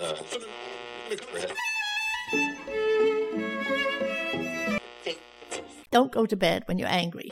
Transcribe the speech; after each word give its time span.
Uh, 0.00 0.14
don't 5.90 6.12
go 6.12 6.24
to 6.24 6.36
bed 6.36 6.62
when 6.66 6.78
you're 6.78 6.88
angry. 6.88 7.30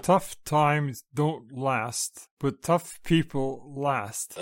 Tough 0.00 0.36
times 0.44 1.04
don't 1.12 1.52
last, 1.52 2.28
but 2.40 2.62
tough 2.62 3.00
people 3.04 3.70
last. 3.76 4.38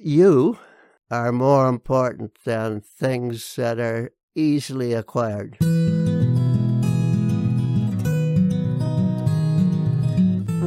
You 0.00 0.58
are 1.10 1.32
more 1.32 1.68
important 1.68 2.38
than 2.44 2.80
things 2.80 3.56
that 3.56 3.80
are 3.80 4.12
easily 4.36 4.92
acquired. 4.92 5.58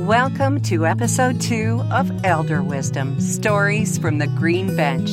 Welcome 0.10 0.62
to 0.62 0.88
episode 0.88 1.40
two 1.40 1.84
of 1.92 2.26
Elder 2.26 2.64
Wisdom 2.64 3.22
Stories 3.22 4.00
from 4.00 4.18
the 4.18 4.26
Green 4.26 4.76
Bench. 4.76 5.12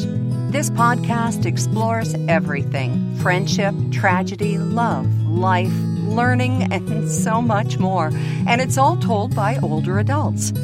This 0.50 0.70
podcast 0.70 1.44
explores 1.44 2.14
everything 2.28 3.14
friendship, 3.18 3.74
tragedy, 3.92 4.56
love, 4.56 5.06
life, 5.28 5.74
learning, 5.98 6.62
and 6.72 7.10
so 7.10 7.42
much 7.42 7.76
more. 7.76 8.10
And 8.46 8.62
it's 8.62 8.78
all 8.78 8.96
told 8.96 9.36
by 9.36 9.58
older 9.58 9.98
adults. 9.98 10.54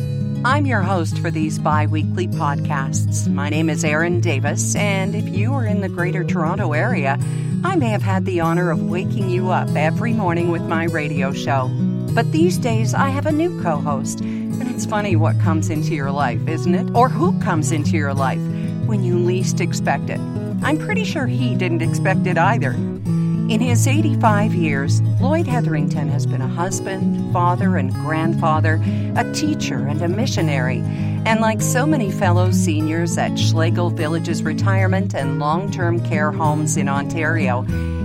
I'm 0.47 0.65
your 0.65 0.81
host 0.81 1.19
for 1.19 1.31
these 1.31 1.59
bi 1.59 1.85
weekly 1.85 2.27
podcasts. 2.27 3.31
My 3.31 3.51
name 3.51 3.69
is 3.69 3.85
Erin 3.85 4.23
Davis, 4.23 4.75
and 4.77 5.15
if 5.15 5.29
you 5.29 5.53
are 5.53 5.67
in 5.67 5.83
the 5.83 5.91
Greater 5.91 6.25
Toronto 6.25 6.73
Area, 6.73 7.19
I 7.65 7.77
may 7.77 7.91
have 7.91 8.03
had 8.03 8.25
the 8.25 8.41
honor 8.41 8.71
of 8.71 8.83
waking 8.83 9.29
you 9.29 9.51
up 9.51 9.69
every 9.77 10.15
morning 10.15 10.51
with 10.51 10.62
my 10.62 10.85
radio 10.85 11.35
show. 11.35 11.71
But 12.15 12.30
these 12.30 12.59
days, 12.59 12.93
I 12.93 13.09
have 13.09 13.25
a 13.25 13.33
new 13.33 13.61
co 13.62 13.79
host. 13.79 14.20
And 14.20 14.70
it's 14.70 14.84
funny 14.84 15.16
what 15.16 15.41
comes 15.41 15.70
into 15.70 15.95
your 15.95 16.11
life, 16.11 16.47
isn't 16.47 16.75
it? 16.75 16.95
Or 16.95 17.09
who 17.09 17.39
comes 17.41 17.73
into 17.73 17.97
your 17.97 18.12
life 18.12 18.41
when 18.87 19.03
you 19.03 19.19
least 19.19 19.61
expect 19.61 20.11
it. 20.11 20.20
I'm 20.62 20.78
pretty 20.78 21.05
sure 21.05 21.27
he 21.27 21.55
didn't 21.55 21.81
expect 21.81 22.27
it 22.27 22.37
either. 22.37 22.72
In 22.72 23.61
his 23.61 23.87
85 23.89 24.55
years, 24.55 25.00
Lloyd 25.20 25.47
Hetherington 25.47 26.09
has 26.09 26.27
been 26.27 26.42
a 26.42 26.48
husband, 26.48 27.33
father, 27.33 27.77
and 27.77 27.92
grandfather, 27.92 28.81
a 29.17 29.33
teacher, 29.33 29.87
and 29.87 30.00
a 30.03 30.09
missionary. 30.09 30.78
And 31.25 31.41
like 31.41 31.61
so 31.61 31.87
many 31.87 32.11
fellow 32.11 32.50
seniors 32.50 33.17
at 33.19 33.39
Schlegel 33.39 33.91
Village's 33.91 34.42
retirement 34.42 35.15
and 35.15 35.39
long 35.39 35.70
term 35.70 35.98
care 36.05 36.31
homes 36.31 36.77
in 36.77 36.89
Ontario, 36.89 37.62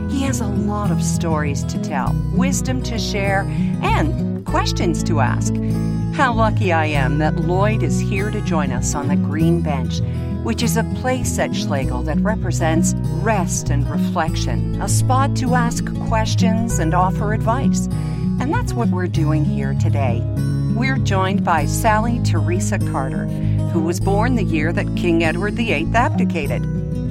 he 0.10 0.24
has 0.24 0.42
a 0.42 0.48
lot 0.48 0.92
of 0.92 1.04
stories 1.04 1.64
to 1.66 1.82
tell, 1.82 2.16
wisdom 2.34 2.82
to 2.84 2.98
share, 2.98 3.42
and 3.82 4.46
questions 4.46 5.04
to 5.04 5.20
ask. 5.20 5.54
How 6.14 6.34
lucky 6.34 6.72
I 6.72 6.86
am 6.86 7.20
that 7.20 7.36
Lloyd 7.36 7.84
is 7.84 8.00
here 8.00 8.32
to 8.32 8.42
join 8.42 8.72
us 8.72 8.96
on 8.96 9.08
the 9.08 9.16
Green 9.16 9.62
Bench, 9.62 10.02
which 10.44 10.64
is 10.64 10.78
a 10.78 10.84
place 11.02 11.38
at 11.38 11.56
Schlegel 11.56 12.04
that 12.04 12.18
represents 12.20 12.94
rest 13.22 13.70
and 13.70 13.88
reflection, 13.90 14.82
a 14.82 14.90
spot 14.90 15.36
to 15.38 15.56
ask 15.56 15.86
questions 16.08 16.80
and 16.80 16.94
offer 16.94 17.34
advice. 17.34 17.88
And 18.40 18.54
that's 18.54 18.74
what 18.74 18.90
we're 18.90 19.08
doing 19.08 19.44
here 19.46 19.76
today. 19.76 20.22
We're 20.76 20.98
joined 20.98 21.44
by 21.44 21.66
Sally 21.66 22.22
Teresa 22.24 22.80
Carter, 22.80 23.26
who 23.72 23.82
was 23.82 24.00
born 24.00 24.36
the 24.36 24.44
year 24.44 24.72
that 24.74 24.96
King 24.96 25.24
Edward 25.24 25.56
VIII 25.56 25.88
abdicated. 25.94 26.64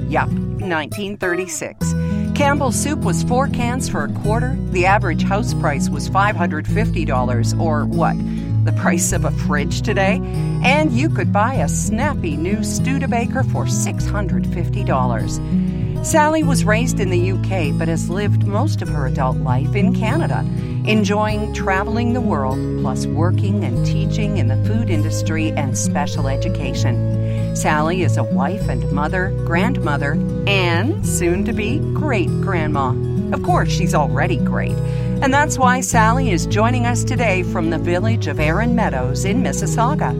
Yup, 0.09 0.29
1936. 0.29 1.93
Campbell's 2.37 2.79
soup 2.79 2.99
was 2.99 3.23
four 3.23 3.47
cans 3.47 3.89
for 3.89 4.03
a 4.03 4.13
quarter. 4.21 4.55
The 4.69 4.85
average 4.85 5.23
house 5.23 5.55
price 5.55 5.89
was 5.89 6.07
$550, 6.07 7.59
or 7.59 7.85
what? 7.85 8.15
The 8.63 8.73
price 8.73 9.11
of 9.11 9.25
a 9.25 9.31
fridge 9.31 9.81
today? 9.81 10.21
And 10.63 10.91
you 10.91 11.09
could 11.09 11.33
buy 11.33 11.55
a 11.55 11.67
snappy 11.67 12.37
new 12.37 12.63
Studebaker 12.63 13.41
for 13.41 13.65
$650. 13.65 16.05
Sally 16.05 16.43
was 16.43 16.63
raised 16.63 16.99
in 16.99 17.09
the 17.09 17.31
UK 17.31 17.75
but 17.75 17.87
has 17.87 18.07
lived 18.07 18.45
most 18.45 18.83
of 18.83 18.89
her 18.89 19.07
adult 19.07 19.37
life 19.37 19.75
in 19.75 19.95
Canada, 19.95 20.45
enjoying 20.85 21.55
traveling 21.55 22.13
the 22.13 22.21
world, 22.21 22.59
plus 22.83 23.07
working 23.07 23.63
and 23.63 23.83
teaching 23.83 24.37
in 24.37 24.47
the 24.47 24.63
food 24.63 24.91
industry 24.91 25.53
and 25.53 25.75
special 25.75 26.27
education. 26.27 27.16
Sally 27.57 28.03
is 28.03 28.17
a 28.17 28.23
wife 28.23 28.69
and 28.69 28.91
mother, 28.91 29.31
grandmother, 29.43 30.11
and 30.45 31.03
soon 31.03 31.43
to 31.45 31.53
be 31.53 31.79
great 31.95 32.29
grandma. 32.41 32.91
Of 33.33 33.41
course, 33.41 33.71
she's 33.71 33.95
already 33.95 34.37
great. 34.37 34.77
And 35.23 35.33
that's 35.33 35.57
why 35.57 35.81
Sally 35.81 36.29
is 36.29 36.45
joining 36.45 36.85
us 36.85 37.03
today 37.03 37.41
from 37.41 37.71
the 37.71 37.79
village 37.79 38.27
of 38.27 38.39
Erin 38.39 38.75
Meadows 38.75 39.25
in 39.25 39.41
Mississauga. 39.41 40.13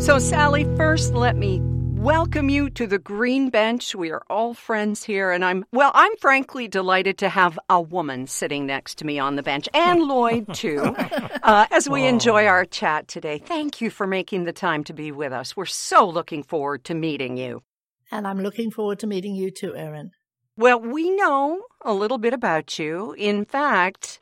So, 0.00 0.18
Sally, 0.18 0.64
first 0.78 1.12
let 1.12 1.36
me 1.36 1.60
welcome 2.00 2.48
you 2.48 2.70
to 2.70 2.86
the 2.86 2.98
Green 2.98 3.50
Bench. 3.50 3.94
We 3.94 4.10
are 4.10 4.22
all 4.30 4.54
friends 4.54 5.04
here, 5.04 5.30
and 5.30 5.44
I'm, 5.44 5.66
well, 5.70 5.90
I'm 5.94 6.16
frankly 6.16 6.66
delighted 6.66 7.18
to 7.18 7.28
have 7.28 7.58
a 7.68 7.80
woman 7.80 8.26
sitting 8.26 8.64
next 8.64 8.96
to 8.98 9.06
me 9.06 9.18
on 9.18 9.36
the 9.36 9.42
bench, 9.42 9.68
and 9.74 10.02
Lloyd, 10.08 10.54
too, 10.54 10.94
uh, 11.42 11.66
as 11.70 11.90
we 11.90 12.06
enjoy 12.06 12.46
our 12.46 12.64
chat 12.64 13.06
today. 13.06 13.38
Thank 13.38 13.82
you 13.82 13.90
for 13.90 14.06
making 14.06 14.44
the 14.44 14.52
time 14.52 14.82
to 14.84 14.94
be 14.94 15.12
with 15.12 15.32
us. 15.32 15.54
We're 15.54 15.66
so 15.66 16.08
looking 16.08 16.42
forward 16.42 16.84
to 16.84 16.94
meeting 16.94 17.36
you. 17.36 17.62
And 18.10 18.26
I'm 18.26 18.40
looking 18.40 18.70
forward 18.70 18.98
to 19.00 19.06
meeting 19.06 19.34
you 19.34 19.50
too, 19.50 19.76
Erin. 19.76 20.12
Well, 20.56 20.80
we 20.80 21.10
know 21.10 21.62
a 21.82 21.92
little 21.92 22.18
bit 22.18 22.32
about 22.32 22.78
you. 22.78 23.14
In 23.18 23.44
fact, 23.44 24.20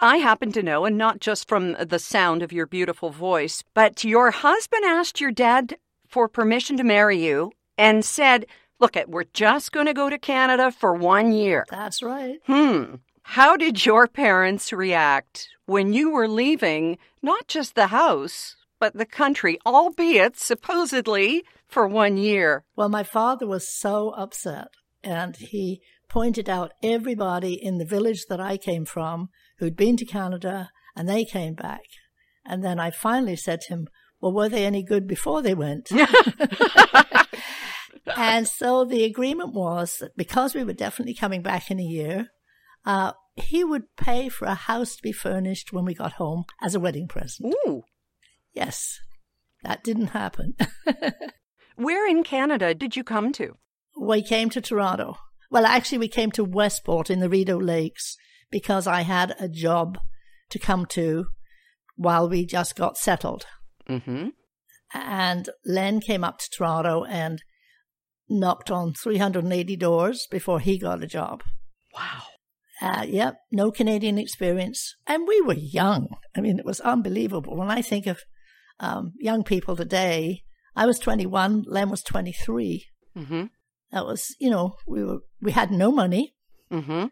I 0.00 0.16
happen 0.16 0.52
to 0.52 0.62
know, 0.62 0.86
and 0.86 0.96
not 0.96 1.20
just 1.20 1.48
from 1.48 1.72
the 1.74 1.98
sound 1.98 2.42
of 2.42 2.50
your 2.52 2.66
beautiful 2.66 3.10
voice, 3.10 3.62
but 3.74 4.04
your 4.04 4.30
husband 4.30 4.84
asked 4.86 5.20
your 5.20 5.32
dad 5.32 5.76
for 6.10 6.28
permission 6.28 6.76
to 6.76 6.84
marry 6.84 7.24
you 7.24 7.52
and 7.78 8.04
said, 8.04 8.46
Look, 8.78 8.96
it, 8.96 9.10
we're 9.10 9.24
just 9.34 9.72
going 9.72 9.86
to 9.86 9.94
go 9.94 10.08
to 10.08 10.18
Canada 10.18 10.72
for 10.72 10.94
one 10.94 11.32
year. 11.32 11.66
That's 11.70 12.02
right. 12.02 12.38
Hmm. 12.46 12.96
How 13.22 13.56
did 13.56 13.84
your 13.84 14.06
parents 14.06 14.72
react 14.72 15.48
when 15.66 15.92
you 15.92 16.10
were 16.10 16.26
leaving 16.26 16.96
not 17.20 17.46
just 17.46 17.74
the 17.74 17.88
house, 17.88 18.56
but 18.78 18.94
the 18.94 19.04
country, 19.04 19.58
albeit 19.66 20.38
supposedly 20.38 21.44
for 21.68 21.86
one 21.86 22.16
year? 22.16 22.64
Well, 22.74 22.88
my 22.88 23.02
father 23.02 23.46
was 23.46 23.68
so 23.68 24.10
upset, 24.10 24.68
and 25.04 25.36
he 25.36 25.82
pointed 26.08 26.48
out 26.48 26.72
everybody 26.82 27.52
in 27.52 27.78
the 27.78 27.84
village 27.84 28.26
that 28.28 28.40
I 28.40 28.56
came 28.56 28.84
from 28.84 29.28
who'd 29.58 29.76
been 29.76 29.96
to 29.98 30.04
Canada 30.04 30.70
and 30.96 31.08
they 31.08 31.24
came 31.24 31.54
back. 31.54 31.84
And 32.44 32.64
then 32.64 32.80
I 32.80 32.90
finally 32.90 33.36
said 33.36 33.60
to 33.62 33.68
him, 33.68 33.88
Well, 34.20 34.32
were 34.32 34.48
they 34.48 34.64
any 34.64 34.82
good 34.82 35.06
before 35.06 35.42
they 35.42 35.54
went? 35.54 35.90
and 38.16 38.46
so 38.46 38.84
the 38.84 39.04
agreement 39.04 39.54
was 39.54 39.96
that 39.98 40.16
because 40.16 40.54
we 40.54 40.64
were 40.64 40.72
definitely 40.72 41.14
coming 41.14 41.42
back 41.42 41.70
in 41.70 41.80
a 41.80 41.84
year, 41.84 42.28
uh, 42.84 43.12
he 43.36 43.64
would 43.64 43.96
pay 43.96 44.28
for 44.28 44.46
a 44.46 44.54
house 44.54 44.96
to 44.96 45.02
be 45.02 45.12
furnished 45.12 45.72
when 45.72 45.84
we 45.84 45.94
got 45.94 46.12
home 46.14 46.44
as 46.62 46.74
a 46.74 46.80
wedding 46.80 47.08
present. 47.08 47.54
Ooh. 47.66 47.82
Yes, 48.52 48.98
that 49.62 49.84
didn't 49.84 50.08
happen. 50.08 50.54
Where 51.76 52.06
in 52.08 52.24
Canada 52.24 52.74
did 52.74 52.96
you 52.96 53.04
come 53.04 53.32
to? 53.32 53.54
we 54.00 54.22
came 54.22 54.50
to 54.50 54.60
Toronto. 54.60 55.18
Well, 55.50 55.66
actually, 55.66 55.98
we 55.98 56.08
came 56.08 56.30
to 56.32 56.44
Westport 56.44 57.10
in 57.10 57.20
the 57.20 57.28
Rideau 57.28 57.58
Lakes 57.58 58.16
because 58.50 58.86
I 58.86 59.02
had 59.02 59.34
a 59.38 59.48
job 59.48 59.98
to 60.50 60.58
come 60.58 60.86
to 60.86 61.26
while 61.96 62.28
we 62.28 62.46
just 62.46 62.76
got 62.76 62.96
settled. 62.96 63.46
Mm-hmm. 63.90 64.28
And 64.94 65.48
Len 65.64 66.00
came 66.00 66.24
up 66.24 66.38
to 66.38 66.50
Toronto 66.50 67.04
and 67.04 67.42
knocked 68.28 68.70
on 68.70 68.92
380 68.94 69.76
doors 69.76 70.26
before 70.30 70.60
he 70.60 70.78
got 70.78 71.02
a 71.02 71.06
job. 71.06 71.42
Wow. 71.94 72.22
Uh, 72.82 73.04
yep, 73.06 73.36
no 73.52 73.70
Canadian 73.70 74.16
experience. 74.18 74.94
And 75.06 75.28
we 75.28 75.40
were 75.42 75.54
young. 75.54 76.08
I 76.36 76.40
mean, 76.40 76.58
it 76.58 76.64
was 76.64 76.80
unbelievable. 76.80 77.56
When 77.56 77.70
I 77.70 77.82
think 77.82 78.06
of 78.06 78.22
um, 78.78 79.12
young 79.18 79.44
people 79.44 79.76
today, 79.76 80.44
I 80.74 80.86
was 80.86 80.98
21, 80.98 81.64
Len 81.66 81.90
was 81.90 82.02
23. 82.02 82.86
Mm-hmm. 83.16 83.44
That 83.92 84.06
was, 84.06 84.34
you 84.38 84.48
know, 84.50 84.76
we 84.86 85.04
were 85.04 85.18
we 85.42 85.52
had 85.52 85.70
no 85.70 85.90
money, 85.90 86.34
Mm-hmm. 86.72 87.06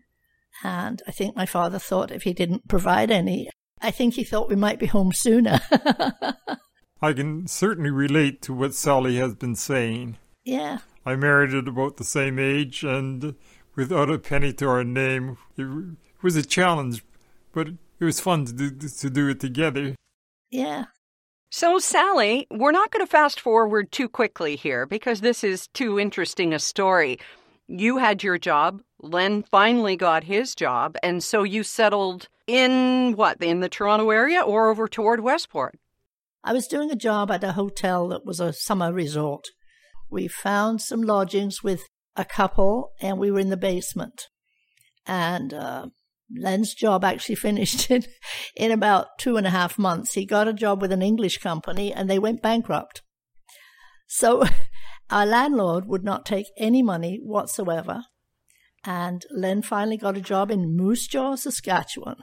and 0.63 1.03
I 1.09 1.11
think 1.11 1.35
my 1.35 1.45
father 1.45 1.81
thought 1.81 2.13
if 2.13 2.23
he 2.23 2.33
didn't 2.33 2.69
provide 2.69 3.11
any, 3.11 3.51
I 3.83 3.91
think 3.91 4.15
he 4.15 4.23
thought 4.23 4.49
we 4.49 4.55
might 4.55 4.79
be 4.79 4.87
home 4.87 5.13
sooner. 5.13 5.59
I 7.01 7.13
can 7.13 7.47
certainly 7.47 7.91
relate 7.91 8.43
to 8.43 8.53
what 8.53 8.75
Sally 8.75 9.17
has 9.17 9.35
been 9.35 9.55
saying. 9.55 10.19
yeah, 10.45 10.79
I 11.07 11.17
married 11.17 11.55
at 11.55 11.69
about 11.69 11.97
the 11.97 12.05
same 12.05 12.39
age, 12.39 12.83
and 12.83 13.35
without 13.77 14.11
a 14.11 14.19
penny 14.19 14.53
to 14.55 14.69
our 14.69 14.85
name, 14.85 15.39
it 15.57 15.97
was 16.23 16.37
a 16.37 16.45
challenge, 16.45 17.05
but 17.53 17.69
it 18.01 18.05
was 18.05 18.21
fun 18.21 18.45
to 18.47 18.53
do, 18.53 18.71
to 18.71 19.11
do 19.11 19.29
it 19.29 19.41
together. 19.41 19.95
yeah. 20.51 20.85
So, 21.51 21.79
Sally, 21.79 22.47
we're 22.51 22.73
not 22.73 22.91
going 22.91 23.05
to 23.05 23.11
fast 23.11 23.41
forward 23.41 23.91
too 23.91 24.07
quickly 24.07 24.55
here 24.55 24.85
because 24.85 25.23
this 25.23 25.43
is 25.43 25.67
too 25.69 25.99
interesting 25.99 26.53
a 26.53 26.59
story. 26.59 27.19
you 27.69 27.97
had 27.97 28.23
your 28.23 28.37
job. 28.37 28.83
Len 29.01 29.43
finally 29.45 29.97
got 29.97 30.25
his 30.25 30.55
job. 30.55 30.97
And 31.03 31.25
so 31.25 31.45
you 31.45 31.63
settled 31.63 32.29
in 32.47 33.15
what, 33.17 33.43
in 33.43 33.61
the 33.61 33.69
Toronto 33.71 34.11
area 34.11 34.43
or 34.43 34.69
over 34.69 34.89
toward 34.89 35.21
Westport? 35.21 35.79
I 36.45 36.53
was 36.53 36.67
doing 36.67 36.91
a 36.91 36.97
job 36.97 37.31
at 37.31 37.45
a 37.45 37.53
hotel 37.53 38.09
that 38.09 38.25
was 38.25 38.41
a 38.41 38.53
summer 38.53 38.93
resort. 38.93 39.45
We 40.11 40.29
found 40.29 40.81
some 40.81 41.03
lodgings 41.03 41.63
with 41.63 41.83
a 42.17 42.25
couple, 42.25 42.93
and 43.01 43.19
we 43.19 43.31
were 43.31 43.41
in 43.41 43.51
the 43.51 43.57
basement. 43.57 44.29
And 45.07 45.53
uh, 45.53 45.87
Len's 46.35 46.75
job 46.75 47.05
actually 47.05 47.35
finished 47.47 47.91
in, 47.91 48.05
in 48.57 48.71
about 48.71 49.19
two 49.19 49.37
and 49.37 49.47
a 49.47 49.51
half 49.51 49.79
months. 49.79 50.15
He 50.15 50.25
got 50.27 50.49
a 50.49 50.53
job 50.53 50.81
with 50.81 50.93
an 50.93 51.03
English 51.03 51.39
company, 51.39 51.93
and 51.93 52.09
they 52.09 52.19
went 52.19 52.43
bankrupt. 52.43 53.03
So 54.07 54.45
our 55.11 55.27
landlord 55.27 55.87
would 55.87 56.05
not 56.05 56.27
take 56.27 56.47
any 56.57 56.83
money 56.83 57.21
whatsoever. 57.23 58.05
And 58.85 59.27
Len 59.31 59.63
finally 59.63 59.97
got 59.97 60.17
a 60.17 60.21
job 60.21 60.51
in 60.51 60.77
Moose 60.77 61.07
Jaw, 61.09 61.35
Saskatchewan. 61.35 62.17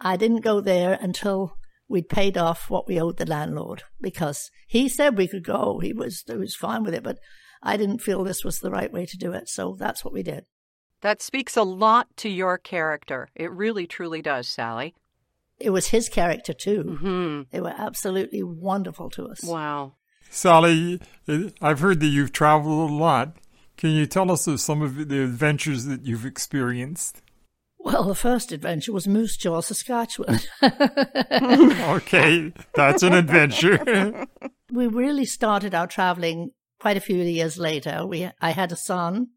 I 0.00 0.16
didn't 0.16 0.42
go 0.42 0.60
there 0.60 0.98
until 1.00 1.54
we'd 1.88 2.08
paid 2.08 2.36
off 2.36 2.70
what 2.70 2.86
we 2.86 3.00
owed 3.00 3.16
the 3.16 3.26
landlord 3.26 3.82
because 4.00 4.50
he 4.66 4.88
said 4.88 5.16
we 5.16 5.28
could 5.28 5.44
go. 5.44 5.80
He 5.80 5.92
was 5.92 6.24
he 6.26 6.36
was 6.36 6.54
fine 6.54 6.84
with 6.84 6.94
it, 6.94 7.02
but 7.02 7.18
I 7.62 7.76
didn't 7.76 8.02
feel 8.02 8.22
this 8.22 8.44
was 8.44 8.60
the 8.60 8.70
right 8.70 8.92
way 8.92 9.06
to 9.06 9.16
do 9.16 9.32
it. 9.32 9.48
So 9.48 9.76
that's 9.78 10.04
what 10.04 10.14
we 10.14 10.22
did. 10.22 10.44
That 11.00 11.22
speaks 11.22 11.56
a 11.56 11.62
lot 11.62 12.08
to 12.18 12.28
your 12.28 12.58
character. 12.58 13.28
It 13.34 13.52
really, 13.52 13.86
truly 13.86 14.20
does, 14.20 14.48
Sally. 14.48 14.94
It 15.60 15.70
was 15.70 15.88
his 15.88 16.08
character 16.08 16.52
too. 16.52 16.84
Mm-hmm. 16.84 17.42
They 17.50 17.60
were 17.60 17.74
absolutely 17.76 18.42
wonderful 18.42 19.10
to 19.10 19.26
us. 19.26 19.42
Wow. 19.42 19.94
Sally, 20.30 21.00
I've 21.60 21.80
heard 21.80 22.00
that 22.00 22.06
you've 22.06 22.32
traveled 22.32 22.90
a 22.90 22.94
lot. 22.94 23.36
Can 23.76 23.90
you 23.90 24.06
tell 24.06 24.30
us 24.30 24.46
of 24.46 24.60
some 24.60 24.82
of 24.82 25.08
the 25.08 25.22
adventures 25.22 25.84
that 25.86 26.04
you've 26.04 26.26
experienced? 26.26 27.22
Well, 27.78 28.04
the 28.04 28.14
first 28.14 28.52
adventure 28.52 28.92
was 28.92 29.06
Moose 29.06 29.36
Jaw, 29.36 29.60
Saskatchewan. 29.60 30.40
okay, 30.62 32.52
that's 32.74 33.02
an 33.02 33.14
adventure. 33.14 34.26
we 34.72 34.86
really 34.86 35.24
started 35.24 35.74
our 35.74 35.86
traveling 35.86 36.50
quite 36.80 36.96
a 36.96 37.00
few 37.00 37.16
years 37.16 37.56
later. 37.56 38.04
We, 38.06 38.28
I 38.40 38.50
had 38.50 38.72
a 38.72 38.76
son. 38.76 39.28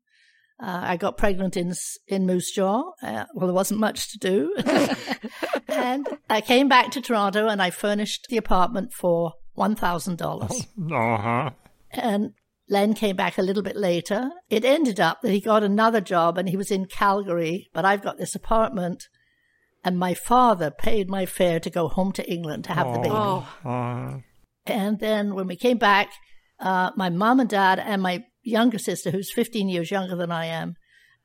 Uh, 0.62 0.82
I 0.84 0.98
got 0.98 1.18
pregnant 1.18 1.58
in 1.58 1.74
in 2.08 2.26
Moose 2.28 2.52
Jaw. 2.52 2.92
Uh, 3.02 3.26
well, 3.34 3.48
there 3.48 3.54
wasn't 3.54 3.80
much 3.80 4.12
to 4.12 4.20
do, 4.20 4.56
and 5.68 6.08
I 6.30 6.42
came 6.42 6.68
back 6.68 6.92
to 6.92 7.02
Toronto 7.02 7.48
and 7.48 7.60
I 7.60 7.72
furnished 7.72 8.28
the 8.30 8.38
apartment 8.38 8.94
for 8.94 9.34
one 9.54 9.76
thousand 9.76 10.20
dollars. 10.20 10.68
Uh 10.92 11.18
huh. 11.18 11.50
And 11.94 12.34
Len 12.72 12.94
came 12.94 13.18
back 13.18 13.38
a 13.38 13.42
little 13.42 13.62
bit 13.62 13.76
later. 13.76 14.32
It 14.50 14.64
ended 14.64 14.98
up 14.98 15.20
that 15.22 15.32
he 15.32 15.42
got 15.42 15.62
another 15.62 16.00
job 16.00 16.38
and 16.38 16.48
he 16.48 16.56
was 16.56 16.72
in 16.72 16.86
Calgary, 16.86 17.68
but 17.74 17.84
I've 17.84 18.02
got 18.02 18.18
this 18.18 18.34
apartment. 18.34 19.04
And 19.84 20.00
my 20.00 20.14
father 20.14 20.72
paid 20.72 21.10
my 21.10 21.26
fare 21.26 21.60
to 21.60 21.70
go 21.70 21.90
home 21.90 22.14
to 22.14 22.32
England 22.32 22.64
to 22.66 22.74
have 22.74 22.88
oh, 22.88 22.94
the 22.94 23.00
baby. 23.00 23.14
Oh. 23.14 23.48
Uh, 23.66 24.20
And 24.66 25.00
then 25.00 25.36
when 25.36 25.48
we 25.48 25.58
came 25.58 25.78
back, 25.78 26.12
uh, 26.62 26.92
my 26.96 27.10
mom 27.10 27.42
and 27.42 27.50
dad 27.50 27.78
and 27.78 28.02
my 28.02 28.24
younger 28.42 28.80
sister, 28.80 29.12
who's 29.12 29.34
15 29.34 29.68
years 29.68 29.92
younger 29.92 30.16
than 30.16 30.32
I 30.32 30.46
am, 30.46 30.76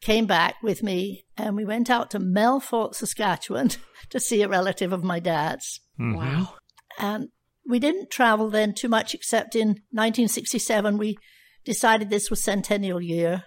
came 0.00 0.26
back 0.26 0.56
with 0.64 0.82
me 0.82 1.26
and 1.37 1.54
we 1.54 1.64
went 1.64 1.88
out 1.88 2.10
to 2.10 2.19
Melfort, 2.19 2.96
Saskatchewan 2.96 3.70
to 4.10 4.19
see 4.19 4.43
a 4.43 4.48
relative 4.48 4.93
of 4.93 5.04
my 5.04 5.20
dad's. 5.20 5.81
mhm. 5.98 6.16
Wow. 6.16 6.54
And 6.98 7.28
we 7.69 7.78
didn't 7.78 8.10
travel 8.10 8.50
then 8.50 8.75
too 8.75 8.88
much, 8.88 9.14
except 9.14 9.54
in 9.54 9.69
1967, 9.93 10.98
we 10.98 11.16
decided 11.67 12.09
this 12.09 12.31
was 12.31 12.43
centennial 12.43 13.03
year. 13.03 13.45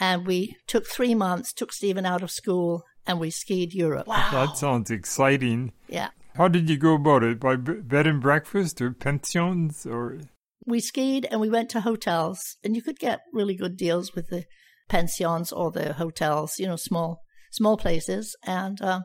And 0.00 0.26
we 0.26 0.56
took 0.66 0.86
three 0.86 1.14
months, 1.14 1.52
took 1.52 1.72
Stephen 1.72 2.04
out 2.04 2.22
of 2.22 2.30
school, 2.30 2.82
and 3.06 3.20
we 3.20 3.30
skied 3.30 3.72
Europe. 3.72 4.06
Wow. 4.06 4.28
That 4.32 4.58
sounds 4.58 4.90
exciting. 4.90 5.72
Yeah. 5.88 6.10
How 6.34 6.48
did 6.48 6.68
you 6.68 6.76
go 6.76 6.94
about 6.94 7.22
it? 7.22 7.40
By 7.40 7.56
bed 7.56 8.06
and 8.06 8.20
breakfast 8.20 8.80
or 8.80 8.92
pensions 8.92 9.86
or? 9.86 10.20
We 10.66 10.80
skied 10.80 11.26
and 11.30 11.40
we 11.40 11.50
went 11.50 11.70
to 11.70 11.80
hotels, 11.80 12.56
and 12.64 12.74
you 12.74 12.82
could 12.82 12.98
get 12.98 13.20
really 13.32 13.54
good 13.54 13.76
deals 13.76 14.14
with 14.14 14.28
the 14.28 14.44
pensions 14.88 15.52
or 15.52 15.70
the 15.70 15.94
hotels, 15.94 16.58
you 16.58 16.66
know, 16.66 16.76
small 16.76 17.22
small 17.50 17.76
places. 17.76 18.34
And 18.44 18.80
uh, 18.80 19.00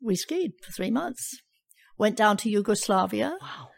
we 0.00 0.16
skied 0.16 0.52
for 0.62 0.72
three 0.72 0.90
months. 0.90 1.38
Went 1.98 2.16
down 2.16 2.36
to 2.38 2.50
Yugoslavia 2.50 3.36
Wow. 3.40 3.68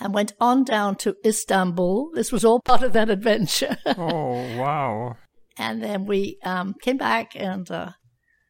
And 0.00 0.14
went 0.14 0.32
on 0.40 0.64
down 0.64 0.96
to 0.96 1.16
Istanbul. 1.24 2.10
This 2.14 2.32
was 2.32 2.44
all 2.44 2.60
part 2.60 2.82
of 2.82 2.92
that 2.92 3.10
adventure. 3.10 3.76
Oh 3.86 4.56
wow! 4.58 5.16
and 5.58 5.82
then 5.82 6.06
we 6.06 6.38
um, 6.44 6.74
came 6.82 6.96
back 6.96 7.32
and 7.36 7.70
uh, 7.70 7.90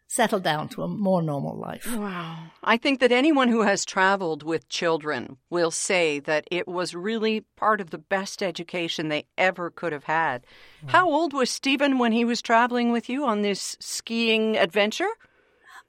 settled 0.06 0.44
down 0.44 0.68
to 0.68 0.82
a 0.82 0.88
more 0.88 1.22
normal 1.22 1.58
life. 1.58 1.86
Wow. 1.96 2.50
I 2.62 2.76
think 2.76 3.00
that 3.00 3.10
anyone 3.10 3.48
who 3.48 3.62
has 3.62 3.84
traveled 3.84 4.42
with 4.42 4.68
children 4.68 5.38
will 5.50 5.70
say 5.70 6.20
that 6.20 6.46
it 6.50 6.68
was 6.68 6.94
really 6.94 7.40
part 7.56 7.80
of 7.80 7.90
the 7.90 7.98
best 7.98 8.42
education 8.42 9.08
they 9.08 9.24
ever 9.36 9.70
could 9.70 9.92
have 9.92 10.04
had. 10.04 10.44
How 10.86 11.10
old 11.10 11.32
was 11.32 11.50
Stephen 11.50 11.98
when 11.98 12.12
he 12.12 12.24
was 12.24 12.40
traveling 12.42 12.92
with 12.92 13.08
you 13.08 13.24
on 13.24 13.42
this 13.42 13.76
skiing 13.80 14.56
adventure? 14.56 15.10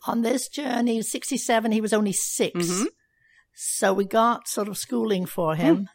On 0.08 0.22
this 0.22 0.48
journey, 0.50 1.02
67, 1.02 1.72
he 1.72 1.82
was 1.82 1.94
only 1.94 2.12
6 2.14 2.58
Mhm. 2.58 2.86
So 3.56 3.94
we 3.94 4.06
got 4.06 4.48
sort 4.48 4.68
of 4.68 4.78
schooling 4.78 5.26
for 5.26 5.56
hmm. 5.56 5.62
him, 5.62 5.90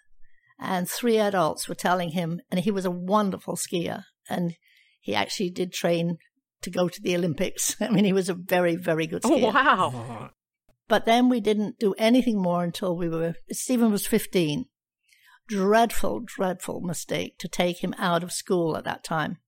and 0.59 0.89
three 0.89 1.19
adults 1.19 1.69
were 1.69 1.75
telling 1.75 2.11
him, 2.11 2.41
and 2.51 2.61
he 2.61 2.71
was 2.71 2.85
a 2.85 2.91
wonderful 2.91 3.57
skier. 3.57 4.05
And 4.29 4.57
he 5.01 5.15
actually 5.15 5.51
did 5.51 5.73
train 5.73 6.19
to 6.63 6.71
go 6.71 6.89
to 6.89 7.01
the 7.01 7.17
Olympics. 7.17 7.77
I 7.81 7.89
mean, 7.89 8.05
he 8.05 8.13
was 8.13 8.29
a 8.29 8.35
very, 8.35 8.77
very 8.77 9.07
good 9.07 9.23
skier. 9.23 9.45
Oh, 9.45 9.53
skier. 9.53 9.55
wow. 9.55 10.31
But 10.89 11.05
then 11.05 11.29
we 11.29 11.41
didn't 11.41 11.79
do 11.79 11.95
anything 11.99 12.41
more 12.41 12.65
until 12.65 12.97
we 12.97 13.09
were, 13.09 13.35
Stephen 13.51 13.91
was 13.91 14.07
15. 14.07 14.65
Dreadful, 15.49 16.21
dreadful 16.25 16.81
mistake 16.81 17.39
to 17.39 17.49
take 17.49 17.83
him 17.83 17.95
out 17.99 18.23
of 18.23 18.33
school 18.33 18.77
at 18.77 18.85
that 18.85 19.05
time. 19.05 19.39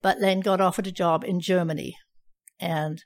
But 0.00 0.20
Len 0.20 0.40
got 0.40 0.60
offered 0.60 0.86
a 0.86 0.92
job 0.92 1.24
in 1.24 1.40
Germany. 1.40 1.96
And 2.60 3.02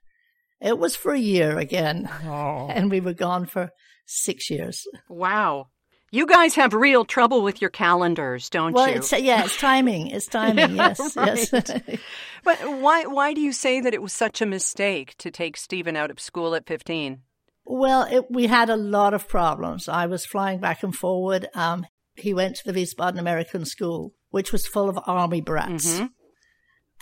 it 0.61 0.79
was 0.79 0.97
for 0.97 1.13
a 1.13 1.19
year 1.19 1.59
again. 1.59 2.09
Oh, 2.25 2.69
And 2.71 2.91
we 2.91 3.01
were 3.01 3.15
gone 3.15 3.47
for 3.47 3.71
six 4.07 4.51
years. 4.51 4.87
Wow. 5.09 5.69
You 6.13 6.27
guys 6.27 6.55
have 6.55 6.73
real 6.73 7.05
trouble 7.05 7.43
with 7.43 7.61
your 7.61 7.71
calendars, 7.71 8.49
don't 8.49 8.73
well, 8.73 8.89
you? 8.89 8.97
it's, 8.97 9.13
yeah, 9.13 9.45
it's 9.45 9.59
timing. 9.59 10.07
It's 10.09 10.27
timing. 10.27 10.71
Yeah, 10.77 10.95
yes, 11.17 11.51
yes. 11.53 11.99
But 12.45 12.59
why 12.81 13.07
why 13.07 13.35
do 13.35 13.41
you 13.41 13.53
say 13.53 13.81
that 13.81 13.93
it 13.93 14.01
was 14.01 14.13
such 14.13 14.41
a 14.41 14.47
mistake 14.47 15.17
to 15.19 15.31
take 15.31 15.57
Stephen 15.57 15.97
out 15.97 16.13
of 16.13 16.21
school 16.21 16.55
at 16.55 16.67
15? 16.67 17.23
Well, 17.65 18.07
it, 18.09 18.31
we 18.31 18.47
had 18.47 18.71
a 18.71 18.77
lot 18.77 19.15
of 19.15 19.29
problems. 19.29 19.89
I 19.89 20.07
was 20.07 20.25
flying 20.25 20.61
back 20.61 20.85
and 20.85 20.95
forward. 20.95 21.49
Um, 21.55 21.87
he 22.15 22.33
went 22.33 22.57
to 22.57 22.73
the 22.73 22.81
Wiesbaden 22.81 23.19
American 23.19 23.65
School, 23.65 24.15
which 24.31 24.53
was 24.53 24.67
full 24.67 24.89
of 24.89 24.99
army 25.07 25.41
brats. 25.41 25.99
Mhm. 25.99 26.11